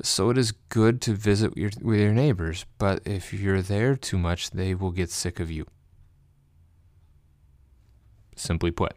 So 0.02 0.30
it 0.30 0.38
is 0.38 0.52
good 0.52 1.00
to 1.02 1.14
visit 1.14 1.56
your, 1.56 1.70
with 1.82 1.98
your 1.98 2.12
neighbors, 2.12 2.64
but 2.78 3.02
if 3.04 3.32
you're 3.32 3.62
there 3.62 3.96
too 3.96 4.18
much, 4.18 4.50
they 4.50 4.74
will 4.74 4.92
get 4.92 5.10
sick 5.10 5.40
of 5.40 5.50
you. 5.50 5.66
Simply 8.36 8.70
put. 8.70 8.94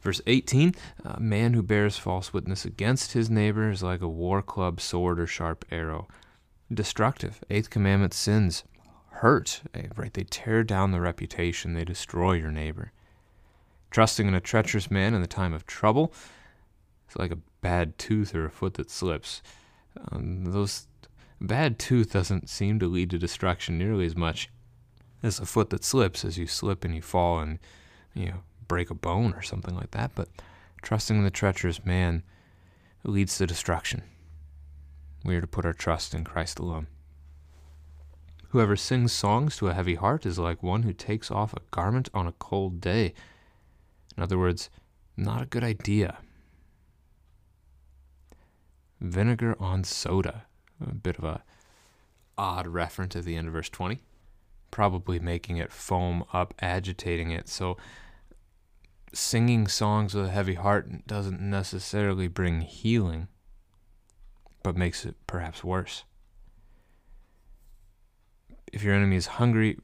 Verse 0.00 0.20
18 0.26 0.74
A 1.04 1.20
man 1.20 1.54
who 1.54 1.62
bears 1.62 1.98
false 1.98 2.32
witness 2.32 2.64
against 2.64 3.12
his 3.12 3.28
neighbor 3.28 3.70
is 3.70 3.82
like 3.82 4.02
a 4.02 4.08
war 4.08 4.40
club, 4.40 4.80
sword, 4.80 5.18
or 5.18 5.26
sharp 5.26 5.64
arrow. 5.70 6.06
Destructive. 6.72 7.42
Eighth 7.50 7.70
commandment 7.70 8.14
sins 8.14 8.64
hurt, 9.10 9.62
eh, 9.74 9.86
right? 9.96 10.12
They 10.12 10.24
tear 10.24 10.62
down 10.64 10.90
the 10.90 11.00
reputation, 11.00 11.74
they 11.74 11.84
destroy 11.84 12.34
your 12.34 12.50
neighbor. 12.50 12.92
Trusting 13.90 14.26
in 14.26 14.34
a 14.34 14.40
treacherous 14.40 14.90
man 14.90 15.14
in 15.14 15.20
the 15.20 15.26
time 15.26 15.52
of 15.52 15.66
trouble 15.66 16.12
is 17.08 17.16
like 17.16 17.30
a 17.30 17.38
bad 17.60 17.96
tooth 17.96 18.34
or 18.34 18.44
a 18.44 18.50
foot 18.50 18.74
that 18.74 18.90
slips. 18.90 19.42
Um, 20.10 20.44
those 20.44 20.86
bad 21.40 21.78
tooth 21.78 22.12
doesn't 22.12 22.48
seem 22.48 22.78
to 22.78 22.86
lead 22.86 23.10
to 23.10 23.18
destruction 23.18 23.78
nearly 23.78 24.06
as 24.06 24.16
much 24.16 24.48
as 25.22 25.38
a 25.38 25.46
foot 25.46 25.70
that 25.70 25.84
slips 25.84 26.24
as 26.24 26.38
you 26.38 26.46
slip 26.46 26.84
and 26.84 26.94
you 26.94 27.02
fall 27.02 27.38
and 27.38 27.58
you 28.14 28.26
know 28.26 28.42
break 28.68 28.90
a 28.90 28.94
bone 28.94 29.32
or 29.34 29.42
something 29.42 29.74
like 29.74 29.90
that. 29.92 30.12
But 30.14 30.28
trusting 30.82 31.22
the 31.22 31.30
treacherous 31.30 31.84
man 31.84 32.22
leads 33.04 33.36
to 33.38 33.46
destruction. 33.46 34.02
We 35.24 35.36
are 35.36 35.40
to 35.40 35.46
put 35.46 35.64
our 35.64 35.72
trust 35.72 36.14
in 36.14 36.24
Christ 36.24 36.58
alone. 36.58 36.86
Whoever 38.50 38.76
sings 38.76 39.12
songs 39.12 39.56
to 39.56 39.68
a 39.68 39.74
heavy 39.74 39.96
heart 39.96 40.24
is 40.24 40.38
like 40.38 40.62
one 40.62 40.82
who 40.84 40.92
takes 40.92 41.30
off 41.30 41.54
a 41.54 41.62
garment 41.70 42.08
on 42.14 42.26
a 42.26 42.32
cold 42.32 42.80
day. 42.80 43.14
In 44.16 44.22
other 44.22 44.38
words, 44.38 44.70
not 45.16 45.42
a 45.42 45.46
good 45.46 45.64
idea. 45.64 46.18
Vinegar 49.04 49.56
on 49.60 49.84
soda. 49.84 50.46
A 50.80 50.94
bit 50.94 51.18
of 51.18 51.24
a 51.24 51.42
odd 52.36 52.66
reference 52.66 53.14
at 53.14 53.24
the 53.24 53.36
end 53.36 53.46
of 53.46 53.52
verse 53.52 53.68
20. 53.68 54.00
Probably 54.70 55.18
making 55.18 55.56
it 55.58 55.72
foam 55.72 56.24
up, 56.32 56.54
agitating 56.60 57.30
it. 57.30 57.48
So 57.48 57.76
singing 59.12 59.68
songs 59.68 60.14
with 60.14 60.26
a 60.26 60.30
heavy 60.30 60.54
heart 60.54 61.06
doesn't 61.06 61.40
necessarily 61.40 62.26
bring 62.26 62.62
healing, 62.62 63.28
but 64.62 64.76
makes 64.76 65.04
it 65.04 65.14
perhaps 65.26 65.62
worse 65.62 66.04
if 68.74 68.82
your 68.82 68.94
enemy 68.94 69.14
is 69.14 69.26
hungry, 69.26 69.78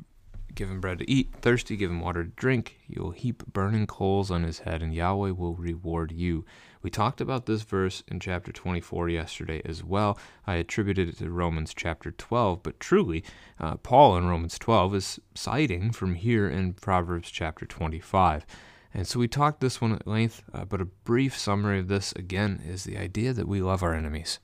give 0.53 0.69
him 0.69 0.81
bread 0.81 0.99
to 0.99 1.09
eat, 1.09 1.33
thirsty, 1.41 1.77
give 1.77 1.93
him 1.93 2.01
water 2.01 2.25
to 2.25 2.31
drink. 2.31 2.81
You 2.89 3.05
will 3.05 3.13
heap 3.13 3.45
burning 3.53 3.87
coals 3.87 4.33
on 4.33 4.43
his 4.43 4.61
head, 4.61 4.83
and 4.83 4.93
Yahweh 4.93 5.31
will 5.31 5.55
reward 5.55 6.11
you. 6.11 6.45
We 6.83 6.91
talked 6.91 7.21
about 7.21 7.45
this 7.45 7.63
verse 7.63 8.03
in 8.09 8.21
chapter 8.21 8.53
24 8.53 9.11
yesterday 9.11 9.61
as 9.65 9.85
well. 9.85 10.19
I 10.47 10.55
attributed 10.55 11.11
it 11.11 11.19
to 11.19 11.31
Romans 11.31 11.75
chapter 11.77 12.11
12, 12.11 12.63
but 12.63 12.81
truly, 12.81 13.23
uh, 13.59 13.77
Paul 13.77 14.17
in 14.17 14.27
Romans 14.27 14.59
12 14.59 14.95
is 14.95 15.21
citing 15.35 15.93
from 15.93 16.15
here 16.15 16.49
in 16.49 16.73
Proverbs 16.73 17.31
chapter 17.31 17.67
25. 17.67 18.47
And 18.95 19.07
so 19.07 19.21
we 19.21 19.29
talked 19.29 19.61
this 19.61 19.81
one 19.81 19.93
at 19.93 20.07
length, 20.07 20.43
uh, 20.55 20.65
but 20.65 20.81
a 20.81 20.87
brief 20.87 21.37
summary 21.37 21.81
of 21.81 21.89
this 21.89 22.13
again 22.13 22.63
is 22.67 22.85
the 22.85 22.97
idea 22.97 23.35
that 23.35 23.47
we 23.47 23.61
love 23.61 23.83
our 23.83 23.95
enemies. 23.95 24.41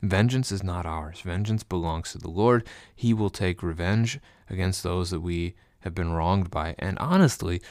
Vengeance 0.00 0.50
is 0.50 0.64
not 0.64 0.86
ours. 0.86 1.20
Vengeance 1.20 1.62
belongs 1.62 2.12
to 2.12 2.18
the 2.18 2.30
Lord. 2.30 2.66
He 2.94 3.14
will 3.14 3.30
take 3.30 3.62
revenge 3.62 4.18
against 4.50 4.82
those 4.82 5.10
that 5.10 5.20
we 5.20 5.54
have 5.80 5.94
been 5.94 6.12
wronged 6.12 6.50
by. 6.50 6.74
And 6.78 6.98
honestly, 6.98 7.62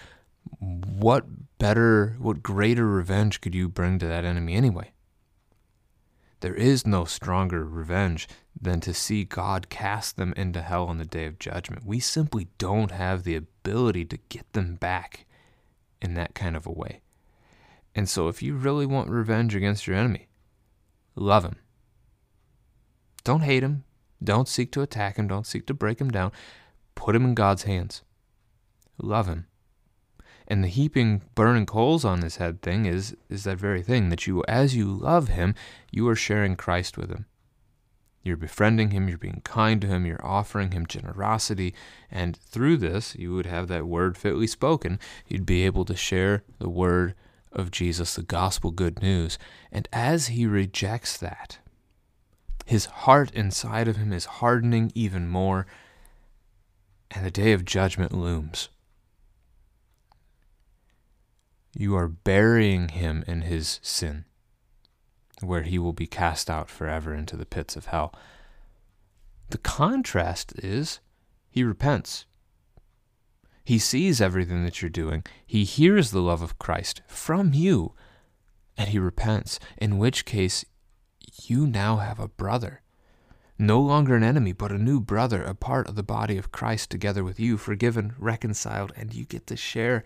what 0.59 1.25
better, 1.57 2.15
what 2.19 2.43
greater 2.43 2.87
revenge 2.87 3.41
could 3.41 3.55
you 3.55 3.69
bring 3.69 3.99
to 3.99 4.07
that 4.07 4.25
enemy 4.25 4.53
anyway? 4.55 4.91
There 6.41 6.55
is 6.55 6.87
no 6.87 7.05
stronger 7.05 7.63
revenge 7.63 8.27
than 8.59 8.79
to 8.81 8.95
see 8.95 9.23
God 9.23 9.69
cast 9.69 10.17
them 10.17 10.33
into 10.35 10.61
hell 10.61 10.87
on 10.87 10.97
the 10.97 11.05
day 11.05 11.25
of 11.25 11.37
judgment. 11.37 11.85
We 11.85 11.99
simply 11.99 12.47
don't 12.57 12.91
have 12.91 13.23
the 13.23 13.35
ability 13.35 14.05
to 14.05 14.17
get 14.29 14.51
them 14.53 14.75
back 14.75 15.27
in 16.01 16.15
that 16.15 16.33
kind 16.33 16.55
of 16.55 16.65
a 16.65 16.71
way. 16.71 17.01
And 17.93 18.09
so, 18.09 18.27
if 18.27 18.41
you 18.41 18.55
really 18.55 18.85
want 18.85 19.09
revenge 19.09 19.53
against 19.55 19.85
your 19.85 19.97
enemy, 19.97 20.29
love 21.15 21.43
him. 21.43 21.57
Don't 23.23 23.41
hate 23.41 23.63
him. 23.63 23.83
Don't 24.23 24.47
seek 24.47 24.71
to 24.71 24.81
attack 24.81 25.17
him. 25.17 25.27
Don't 25.27 25.45
seek 25.45 25.67
to 25.67 25.73
break 25.73 25.99
him 25.99 26.09
down. 26.09 26.31
Put 26.95 27.15
him 27.15 27.25
in 27.25 27.35
God's 27.35 27.63
hands. 27.63 28.01
Love 28.97 29.27
him. 29.27 29.47
And 30.47 30.63
the 30.63 30.67
heaping 30.67 31.21
burning 31.35 31.65
coals 31.65 32.03
on 32.03 32.21
his 32.21 32.37
head 32.37 32.61
thing 32.61 32.85
is, 32.85 33.15
is 33.29 33.43
that 33.45 33.57
very 33.57 33.81
thing 33.81 34.09
that 34.09 34.27
you, 34.27 34.43
as 34.47 34.75
you 34.75 34.91
love 34.91 35.29
him, 35.29 35.55
you 35.91 36.07
are 36.09 36.15
sharing 36.15 36.55
Christ 36.55 36.97
with 36.97 37.09
him. 37.09 37.25
You're 38.23 38.37
befriending 38.37 38.91
him, 38.91 39.07
you're 39.07 39.17
being 39.17 39.41
kind 39.43 39.81
to 39.81 39.87
him, 39.87 40.05
you're 40.05 40.23
offering 40.25 40.71
him 40.71 40.85
generosity, 40.85 41.73
and 42.11 42.37
through 42.37 42.77
this, 42.77 43.15
you 43.15 43.33
would 43.33 43.47
have 43.47 43.67
that 43.69 43.87
word 43.87 44.15
fitly 44.15 44.45
spoken. 44.45 44.99
You'd 45.27 45.45
be 45.45 45.65
able 45.65 45.85
to 45.85 45.95
share 45.95 46.43
the 46.59 46.69
word 46.69 47.15
of 47.51 47.71
Jesus, 47.71 48.15
the 48.15 48.21
gospel 48.21 48.69
good 48.69 49.01
news. 49.01 49.39
And 49.71 49.87
as 49.91 50.27
he 50.27 50.45
rejects 50.45 51.17
that, 51.17 51.57
his 52.65 52.85
heart 52.85 53.31
inside 53.31 53.87
of 53.87 53.97
him 53.97 54.13
is 54.13 54.25
hardening 54.25 54.91
even 54.93 55.27
more, 55.27 55.65
and 57.09 57.25
the 57.25 57.31
day 57.31 57.53
of 57.53 57.65
judgment 57.65 58.13
looms. 58.13 58.69
You 61.73 61.95
are 61.95 62.07
burying 62.07 62.89
him 62.89 63.23
in 63.27 63.41
his 63.41 63.79
sin 63.81 64.25
where 65.41 65.63
he 65.63 65.79
will 65.79 65.93
be 65.93 66.07
cast 66.07 66.49
out 66.49 66.69
forever 66.69 67.13
into 67.13 67.35
the 67.35 67.45
pits 67.45 67.75
of 67.75 67.87
hell. 67.87 68.13
The 69.49 69.57
contrast 69.57 70.53
is 70.59 70.99
he 71.49 71.63
repents. 71.63 72.25
He 73.63 73.79
sees 73.79 74.21
everything 74.21 74.63
that 74.63 74.81
you're 74.81 74.89
doing. 74.89 75.23
He 75.45 75.63
hears 75.63 76.11
the 76.11 76.21
love 76.21 76.41
of 76.41 76.59
Christ 76.59 77.01
from 77.07 77.53
you, 77.53 77.93
and 78.77 78.89
he 78.89 78.99
repents, 78.99 79.59
in 79.77 79.97
which 79.97 80.25
case 80.25 80.65
you 81.43 81.67
now 81.67 81.97
have 81.97 82.19
a 82.19 82.27
brother. 82.27 82.81
No 83.59 83.79
longer 83.79 84.15
an 84.15 84.23
enemy, 84.23 84.53
but 84.53 84.71
a 84.71 84.77
new 84.77 84.99
brother, 84.99 85.43
a 85.43 85.53
part 85.53 85.87
of 85.87 85.95
the 85.95 86.03
body 86.03 86.37
of 86.37 86.51
Christ 86.51 86.89
together 86.89 87.23
with 87.23 87.39
you, 87.39 87.57
forgiven, 87.57 88.15
reconciled, 88.17 88.91
and 88.95 89.13
you 89.13 89.25
get 89.25 89.45
to 89.47 89.55
share 89.55 90.03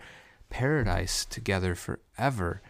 paradise 0.50 1.24
together 1.24 1.74
forever. 1.74 2.62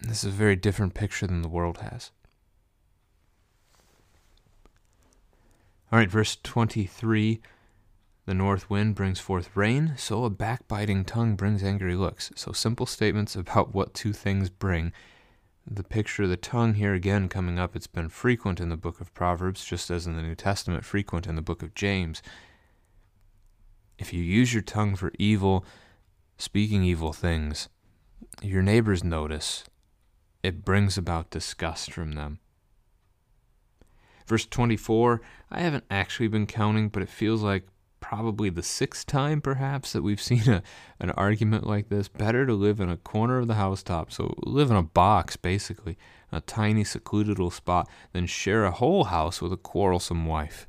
This 0.00 0.24
is 0.24 0.32
a 0.32 0.36
very 0.36 0.56
different 0.56 0.94
picture 0.94 1.26
than 1.26 1.42
the 1.42 1.48
world 1.48 1.78
has. 1.78 2.10
All 5.92 5.98
right, 5.98 6.10
verse 6.10 6.38
23 6.42 7.40
The 8.24 8.34
north 8.34 8.70
wind 8.70 8.94
brings 8.94 9.20
forth 9.20 9.54
rain, 9.54 9.92
so 9.96 10.24
a 10.24 10.30
backbiting 10.30 11.04
tongue 11.04 11.36
brings 11.36 11.62
angry 11.62 11.94
looks. 11.94 12.30
So 12.34 12.52
simple 12.52 12.86
statements 12.86 13.36
about 13.36 13.74
what 13.74 13.94
two 13.94 14.12
things 14.12 14.48
bring. 14.48 14.92
The 15.66 15.84
picture 15.84 16.24
of 16.24 16.30
the 16.30 16.36
tongue 16.36 16.74
here 16.74 16.94
again 16.94 17.28
coming 17.28 17.58
up, 17.58 17.76
it's 17.76 17.86
been 17.86 18.08
frequent 18.08 18.58
in 18.58 18.68
the 18.68 18.76
book 18.76 19.00
of 19.00 19.14
Proverbs, 19.14 19.64
just 19.64 19.90
as 19.90 20.06
in 20.06 20.16
the 20.16 20.22
New 20.22 20.34
Testament, 20.34 20.84
frequent 20.84 21.26
in 21.26 21.36
the 21.36 21.42
book 21.42 21.62
of 21.62 21.74
James. 21.74 22.22
If 24.02 24.12
you 24.12 24.20
use 24.20 24.52
your 24.52 24.64
tongue 24.64 24.96
for 24.96 25.12
evil, 25.16 25.64
speaking 26.36 26.82
evil 26.82 27.12
things, 27.12 27.68
your 28.42 28.60
neighbors 28.60 29.04
notice 29.04 29.62
it 30.42 30.64
brings 30.64 30.98
about 30.98 31.30
disgust 31.30 31.92
from 31.92 32.14
them. 32.14 32.40
Verse 34.26 34.44
24, 34.44 35.20
I 35.52 35.60
haven't 35.60 35.84
actually 35.88 36.26
been 36.26 36.48
counting, 36.48 36.88
but 36.88 37.04
it 37.04 37.08
feels 37.08 37.44
like 37.44 37.68
probably 38.00 38.50
the 38.50 38.64
sixth 38.64 39.06
time, 39.06 39.40
perhaps, 39.40 39.92
that 39.92 40.02
we've 40.02 40.20
seen 40.30 40.50
a, 40.50 40.64
an 40.98 41.12
argument 41.12 41.64
like 41.64 41.88
this. 41.88 42.08
Better 42.08 42.44
to 42.44 42.54
live 42.54 42.80
in 42.80 42.90
a 42.90 42.96
corner 42.96 43.38
of 43.38 43.46
the 43.46 43.54
housetop, 43.54 44.10
so 44.10 44.34
live 44.38 44.72
in 44.72 44.76
a 44.76 44.82
box, 44.82 45.36
basically, 45.36 45.96
a 46.32 46.40
tiny, 46.40 46.82
secluded 46.82 47.38
little 47.38 47.52
spot, 47.52 47.88
than 48.12 48.26
share 48.26 48.64
a 48.64 48.72
whole 48.72 49.04
house 49.04 49.40
with 49.40 49.52
a 49.52 49.56
quarrelsome 49.56 50.26
wife. 50.26 50.66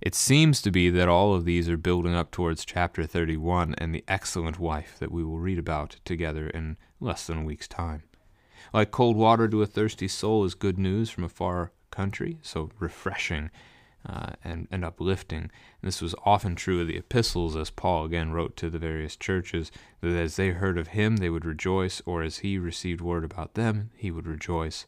It 0.00 0.14
seems 0.14 0.60
to 0.62 0.70
be 0.70 0.90
that 0.90 1.08
all 1.08 1.34
of 1.34 1.44
these 1.44 1.68
are 1.68 1.76
building 1.76 2.14
up 2.14 2.30
towards 2.30 2.64
chapter 2.64 3.04
31 3.04 3.74
and 3.78 3.94
the 3.94 4.04
excellent 4.06 4.58
wife 4.58 4.98
that 4.98 5.12
we 5.12 5.24
will 5.24 5.38
read 5.38 5.58
about 5.58 5.96
together 6.04 6.48
in 6.48 6.76
less 7.00 7.26
than 7.26 7.38
a 7.38 7.44
week's 7.44 7.68
time. 7.68 8.02
Like 8.72 8.90
cold 8.90 9.16
water 9.16 9.48
to 9.48 9.62
a 9.62 9.66
thirsty 9.66 10.08
soul 10.08 10.44
is 10.44 10.54
good 10.54 10.78
news 10.78 11.10
from 11.10 11.24
a 11.24 11.28
far 11.28 11.72
country, 11.90 12.38
so 12.42 12.70
refreshing 12.78 13.50
uh, 14.06 14.32
and, 14.42 14.68
and 14.70 14.84
uplifting. 14.84 15.38
And 15.38 15.50
this 15.82 16.02
was 16.02 16.14
often 16.24 16.56
true 16.56 16.80
of 16.80 16.88
the 16.88 16.96
epistles, 16.96 17.56
as 17.56 17.70
Paul 17.70 18.04
again 18.04 18.32
wrote 18.32 18.56
to 18.56 18.68
the 18.70 18.78
various 18.78 19.16
churches, 19.16 19.70
that 20.00 20.16
as 20.16 20.36
they 20.36 20.50
heard 20.50 20.78
of 20.78 20.88
him, 20.88 21.16
they 21.16 21.30
would 21.30 21.44
rejoice, 21.44 22.02
or 22.04 22.22
as 22.22 22.38
he 22.38 22.58
received 22.58 23.00
word 23.00 23.24
about 23.24 23.54
them, 23.54 23.90
he 23.94 24.10
would 24.10 24.26
rejoice. 24.26 24.86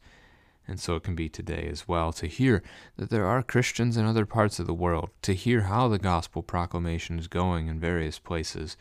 And 0.68 0.80
so 0.80 0.96
it 0.96 1.04
can 1.04 1.14
be 1.14 1.28
today 1.28 1.68
as 1.70 1.86
well 1.86 2.12
to 2.14 2.26
hear 2.26 2.62
that 2.96 3.10
there 3.10 3.26
are 3.26 3.42
Christians 3.42 3.96
in 3.96 4.04
other 4.04 4.26
parts 4.26 4.58
of 4.58 4.66
the 4.66 4.74
world, 4.74 5.10
to 5.22 5.32
hear 5.32 5.62
how 5.62 5.86
the 5.88 5.98
gospel 5.98 6.42
proclamation 6.42 7.18
is 7.18 7.28
going 7.28 7.68
in 7.68 7.78
various 7.78 8.18
places 8.18 8.76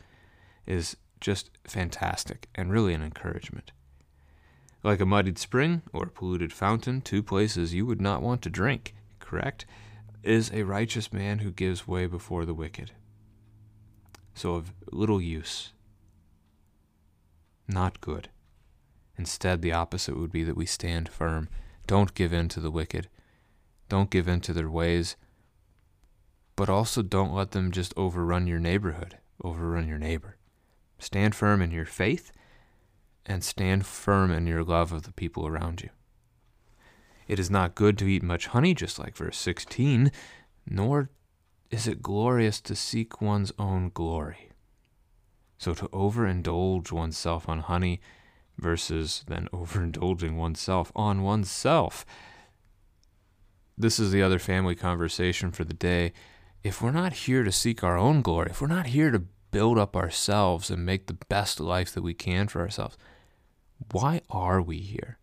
is 0.66 0.98
just 1.22 1.52
fantastic 1.64 2.50
and 2.56 2.72
really 2.72 2.94
an 2.94 3.04
encouragement. 3.04 3.72
Like 4.84 5.00
a 5.00 5.06
muddied 5.06 5.38
spring 5.38 5.82
or 5.94 6.04
a 6.04 6.12
polluted 6.12 6.54
fountain, 6.54 7.02
two 7.02 7.24
places 7.24 7.74
you 7.74 7.86
would 7.86 8.02
not 8.02 8.22
want 8.22 8.42
to 8.44 8.50
drink, 8.50 8.94
correct? 9.20 9.66
Is 10.24 10.52
a 10.54 10.64
righteous 10.64 11.14
man 11.14 11.40
who 11.40 11.52
gives 11.52 11.88
way 11.88 12.08
before 12.08 12.46
the 12.46 12.54
wicked. 12.54 12.92
So 14.34 14.56
of 14.56 14.74
little 14.92 15.22
use. 15.22 15.72
Not 17.68 18.02
good. 18.02 18.30
Instead, 19.18 19.62
the 19.62 19.72
opposite 19.72 20.18
would 20.18 20.32
be 20.32 20.44
that 20.44 20.58
we 20.58 20.66
stand 20.66 21.10
firm. 21.10 21.48
Don't 21.88 22.14
give 22.14 22.34
in 22.34 22.50
to 22.50 22.60
the 22.60 22.72
wicked. 22.72 23.10
Don't 23.90 24.10
give 24.10 24.28
in 24.28 24.42
to 24.42 24.54
their 24.54 24.70
ways. 24.70 25.16
But 26.56 26.70
also 26.70 27.02
don't 27.02 27.34
let 27.34 27.52
them 27.52 27.72
just 27.72 27.94
overrun 27.98 28.48
your 28.48 28.60
neighborhood, 28.60 29.18
overrun 29.44 29.88
your 29.88 30.00
neighbor. 30.00 30.38
Stand 31.00 31.36
firm 31.36 31.62
in 31.62 31.72
your 31.72 31.86
faith 31.86 32.32
and 33.26 33.44
stand 33.44 33.86
firm 33.86 34.32
in 34.32 34.48
your 34.48 34.64
love 34.64 34.92
of 34.92 35.04
the 35.04 35.12
people 35.12 35.48
around 35.48 35.82
you. 35.82 35.90
It 37.28 37.40
is 37.40 37.50
not 37.50 37.76
good 37.76 37.98
to 37.98 38.08
eat 38.08 38.24
much 38.24 38.48
honey, 38.48 38.74
just 38.74 39.00
like 39.00 39.16
verse 39.16 39.38
16, 39.38 40.12
nor 40.68 41.10
is 41.72 41.88
it 41.88 42.02
glorious 42.02 42.62
to 42.62 42.76
seek 42.76 43.20
one's 43.20 43.52
own 43.58 43.92
glory. 43.94 44.52
So 45.58 45.74
to 45.74 45.88
overindulge 45.88 46.92
oneself 46.92 47.50
on 47.50 47.60
honey 47.62 48.00
versus 48.58 49.24
then 49.28 49.48
overindulging 49.52 50.36
oneself 50.36 50.92
on 50.96 51.22
oneself. 51.22 52.06
This 53.78 54.00
is 54.00 54.12
the 54.12 54.22
other 54.22 54.40
family 54.40 54.76
conversation 54.76 55.52
for 55.52 55.64
the 55.64 55.74
day. 55.74 56.14
If 56.64 56.82
we're 56.82 56.92
not 56.92 57.14
here 57.14 57.44
to 57.44 57.52
seek 57.52 57.84
our 57.84 57.98
own 57.98 58.22
glory, 58.22 58.52
if 58.52 58.62
we're 58.62 58.68
not 58.68 58.88
here 58.88 59.12
to 59.12 59.24
build 59.52 59.78
up 59.78 59.96
ourselves 59.96 60.70
and 60.70 60.86
make 60.86 61.08
the 61.08 61.18
best 61.30 61.60
life 61.60 61.94
that 61.94 62.02
we 62.02 62.14
can 62.14 62.48
for 62.48 62.62
ourselves, 62.62 62.98
why 63.92 64.22
are 64.30 64.62
we 64.62 64.78
here? 64.78 65.20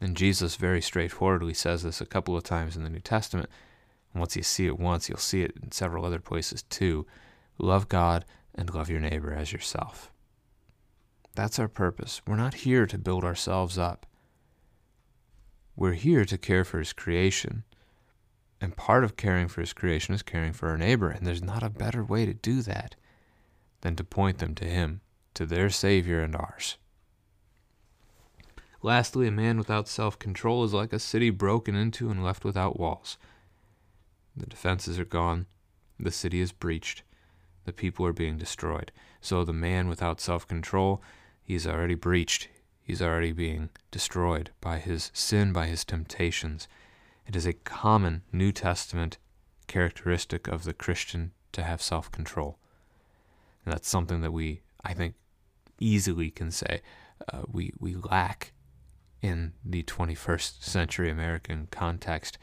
And 0.00 0.16
Jesus 0.16 0.56
very 0.56 0.80
straightforwardly 0.80 1.54
says 1.54 1.82
this 1.82 2.00
a 2.00 2.06
couple 2.06 2.36
of 2.36 2.44
times 2.44 2.76
in 2.76 2.84
the 2.84 2.90
New 2.90 3.00
Testament. 3.00 3.48
Once 4.14 4.36
you 4.36 4.42
see 4.42 4.66
it 4.66 4.78
once, 4.78 5.08
you'll 5.08 5.18
see 5.18 5.42
it 5.42 5.52
in 5.62 5.70
several 5.72 6.04
other 6.04 6.20
places 6.20 6.62
too. 6.62 7.06
Love 7.58 7.88
God 7.88 8.24
and 8.54 8.72
love 8.72 8.88
your 8.88 9.00
neighbor 9.00 9.32
as 9.32 9.52
yourself. 9.52 10.10
That's 11.38 11.60
our 11.60 11.68
purpose. 11.68 12.20
We're 12.26 12.34
not 12.34 12.66
here 12.66 12.84
to 12.84 12.98
build 12.98 13.22
ourselves 13.22 13.78
up. 13.78 14.06
We're 15.76 15.92
here 15.92 16.24
to 16.24 16.36
care 16.36 16.64
for 16.64 16.80
His 16.80 16.92
creation. 16.92 17.62
And 18.60 18.76
part 18.76 19.04
of 19.04 19.16
caring 19.16 19.46
for 19.46 19.60
his 19.60 19.72
creation 19.72 20.16
is 20.16 20.22
caring 20.24 20.52
for 20.52 20.68
our 20.68 20.76
neighbor. 20.76 21.10
And 21.10 21.24
there's 21.24 21.40
not 21.40 21.62
a 21.62 21.70
better 21.70 22.02
way 22.02 22.26
to 22.26 22.34
do 22.34 22.60
that 22.62 22.96
than 23.82 23.94
to 23.94 24.02
point 24.02 24.38
them 24.38 24.56
to 24.56 24.64
him, 24.64 25.00
to 25.34 25.46
their 25.46 25.70
Savior 25.70 26.20
and 26.20 26.34
ours. 26.34 26.76
Lastly, 28.82 29.28
a 29.28 29.30
man 29.30 29.58
without 29.58 29.86
self 29.86 30.18
control 30.18 30.64
is 30.64 30.74
like 30.74 30.92
a 30.92 30.98
city 30.98 31.30
broken 31.30 31.76
into 31.76 32.10
and 32.10 32.24
left 32.24 32.44
without 32.44 32.80
walls. 32.80 33.16
The 34.36 34.46
defenses 34.46 34.98
are 34.98 35.04
gone, 35.04 35.46
the 36.00 36.10
city 36.10 36.40
is 36.40 36.50
breached, 36.50 37.04
the 37.64 37.72
people 37.72 38.04
are 38.06 38.12
being 38.12 38.38
destroyed. 38.38 38.90
So 39.20 39.44
the 39.44 39.52
man 39.52 39.86
without 39.88 40.20
self 40.20 40.44
control, 40.48 41.00
he's 41.48 41.66
already 41.66 41.94
breached, 41.94 42.46
he's 42.82 43.00
already 43.00 43.32
being 43.32 43.70
destroyed 43.90 44.50
by 44.60 44.76
his 44.78 45.10
sin, 45.14 45.50
by 45.50 45.66
his 45.66 45.82
temptations. 45.82 46.68
It 47.26 47.34
is 47.34 47.46
a 47.46 47.54
common 47.54 48.22
New 48.30 48.52
Testament 48.52 49.16
characteristic 49.66 50.46
of 50.46 50.64
the 50.64 50.74
Christian 50.74 51.32
to 51.52 51.62
have 51.62 51.80
self 51.80 52.12
control. 52.12 52.58
And 53.64 53.72
that's 53.72 53.88
something 53.88 54.20
that 54.20 54.30
we, 54.32 54.60
I 54.84 54.92
think, 54.92 55.14
easily 55.80 56.30
can 56.30 56.50
say 56.50 56.82
uh, 57.32 57.42
we, 57.50 57.72
we 57.78 57.94
lack 57.94 58.52
in 59.22 59.54
the 59.64 59.82
21st 59.84 60.62
century 60.62 61.10
American 61.10 61.68
context. 61.70 62.36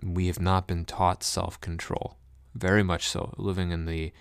We 0.00 0.28
have 0.28 0.40
not 0.40 0.68
been 0.68 0.84
taught 0.84 1.24
self 1.24 1.60
control, 1.60 2.16
very 2.54 2.84
much 2.84 3.08
so, 3.08 3.34
living 3.36 3.72
in 3.72 3.86
the 3.86 4.12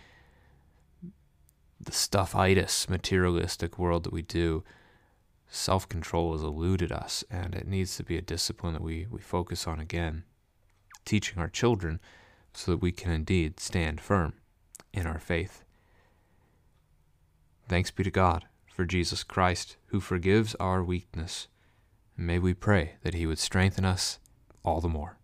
the 1.80 1.92
stuffitis, 1.92 2.90
materialistic 2.90 3.78
world 3.78 4.04
that 4.04 4.14
we 4.14 4.22
do. 4.22 4.64
Self 5.48 5.88
control 5.88 6.34
has 6.34 6.42
eluded 6.42 6.92
us, 6.92 7.24
and 7.30 7.56
it 7.56 7.68
needs 7.68 7.96
to 7.98 8.04
be 8.04 8.18
a 8.18 8.22
discipline 8.22 8.74
that 8.74 8.82
we, 8.82 9.08
we 9.10 9.20
focus 9.20 9.68
on 9.68 9.80
again, 9.80 10.24
teaching 11.06 11.40
our 11.40 11.50
children 11.50 12.00
so 12.54 12.72
that 12.72 12.82
we 12.82 12.92
can 12.92 13.12
indeed 13.12 13.60
stand 13.60 14.02
firm 14.02 14.34
in 14.94 15.06
our 15.06 15.20
faith. 15.20 15.64
Thanks 17.68 17.92
be 17.92 18.04
to 18.04 18.12
God 18.12 18.46
for 18.68 18.86
Jesus 18.86 19.24
Christ, 19.24 19.78
who 19.88 20.00
forgives 20.00 20.56
our 20.56 20.84
weakness. 20.84 21.48
May 22.18 22.40
we 22.40 22.54
pray 22.54 22.96
that 23.04 23.14
he 23.14 23.26
would 23.26 23.40
strengthen 23.40 23.86
us 23.86 24.20
all 24.64 24.82
the 24.82 24.90
more. 24.90 25.18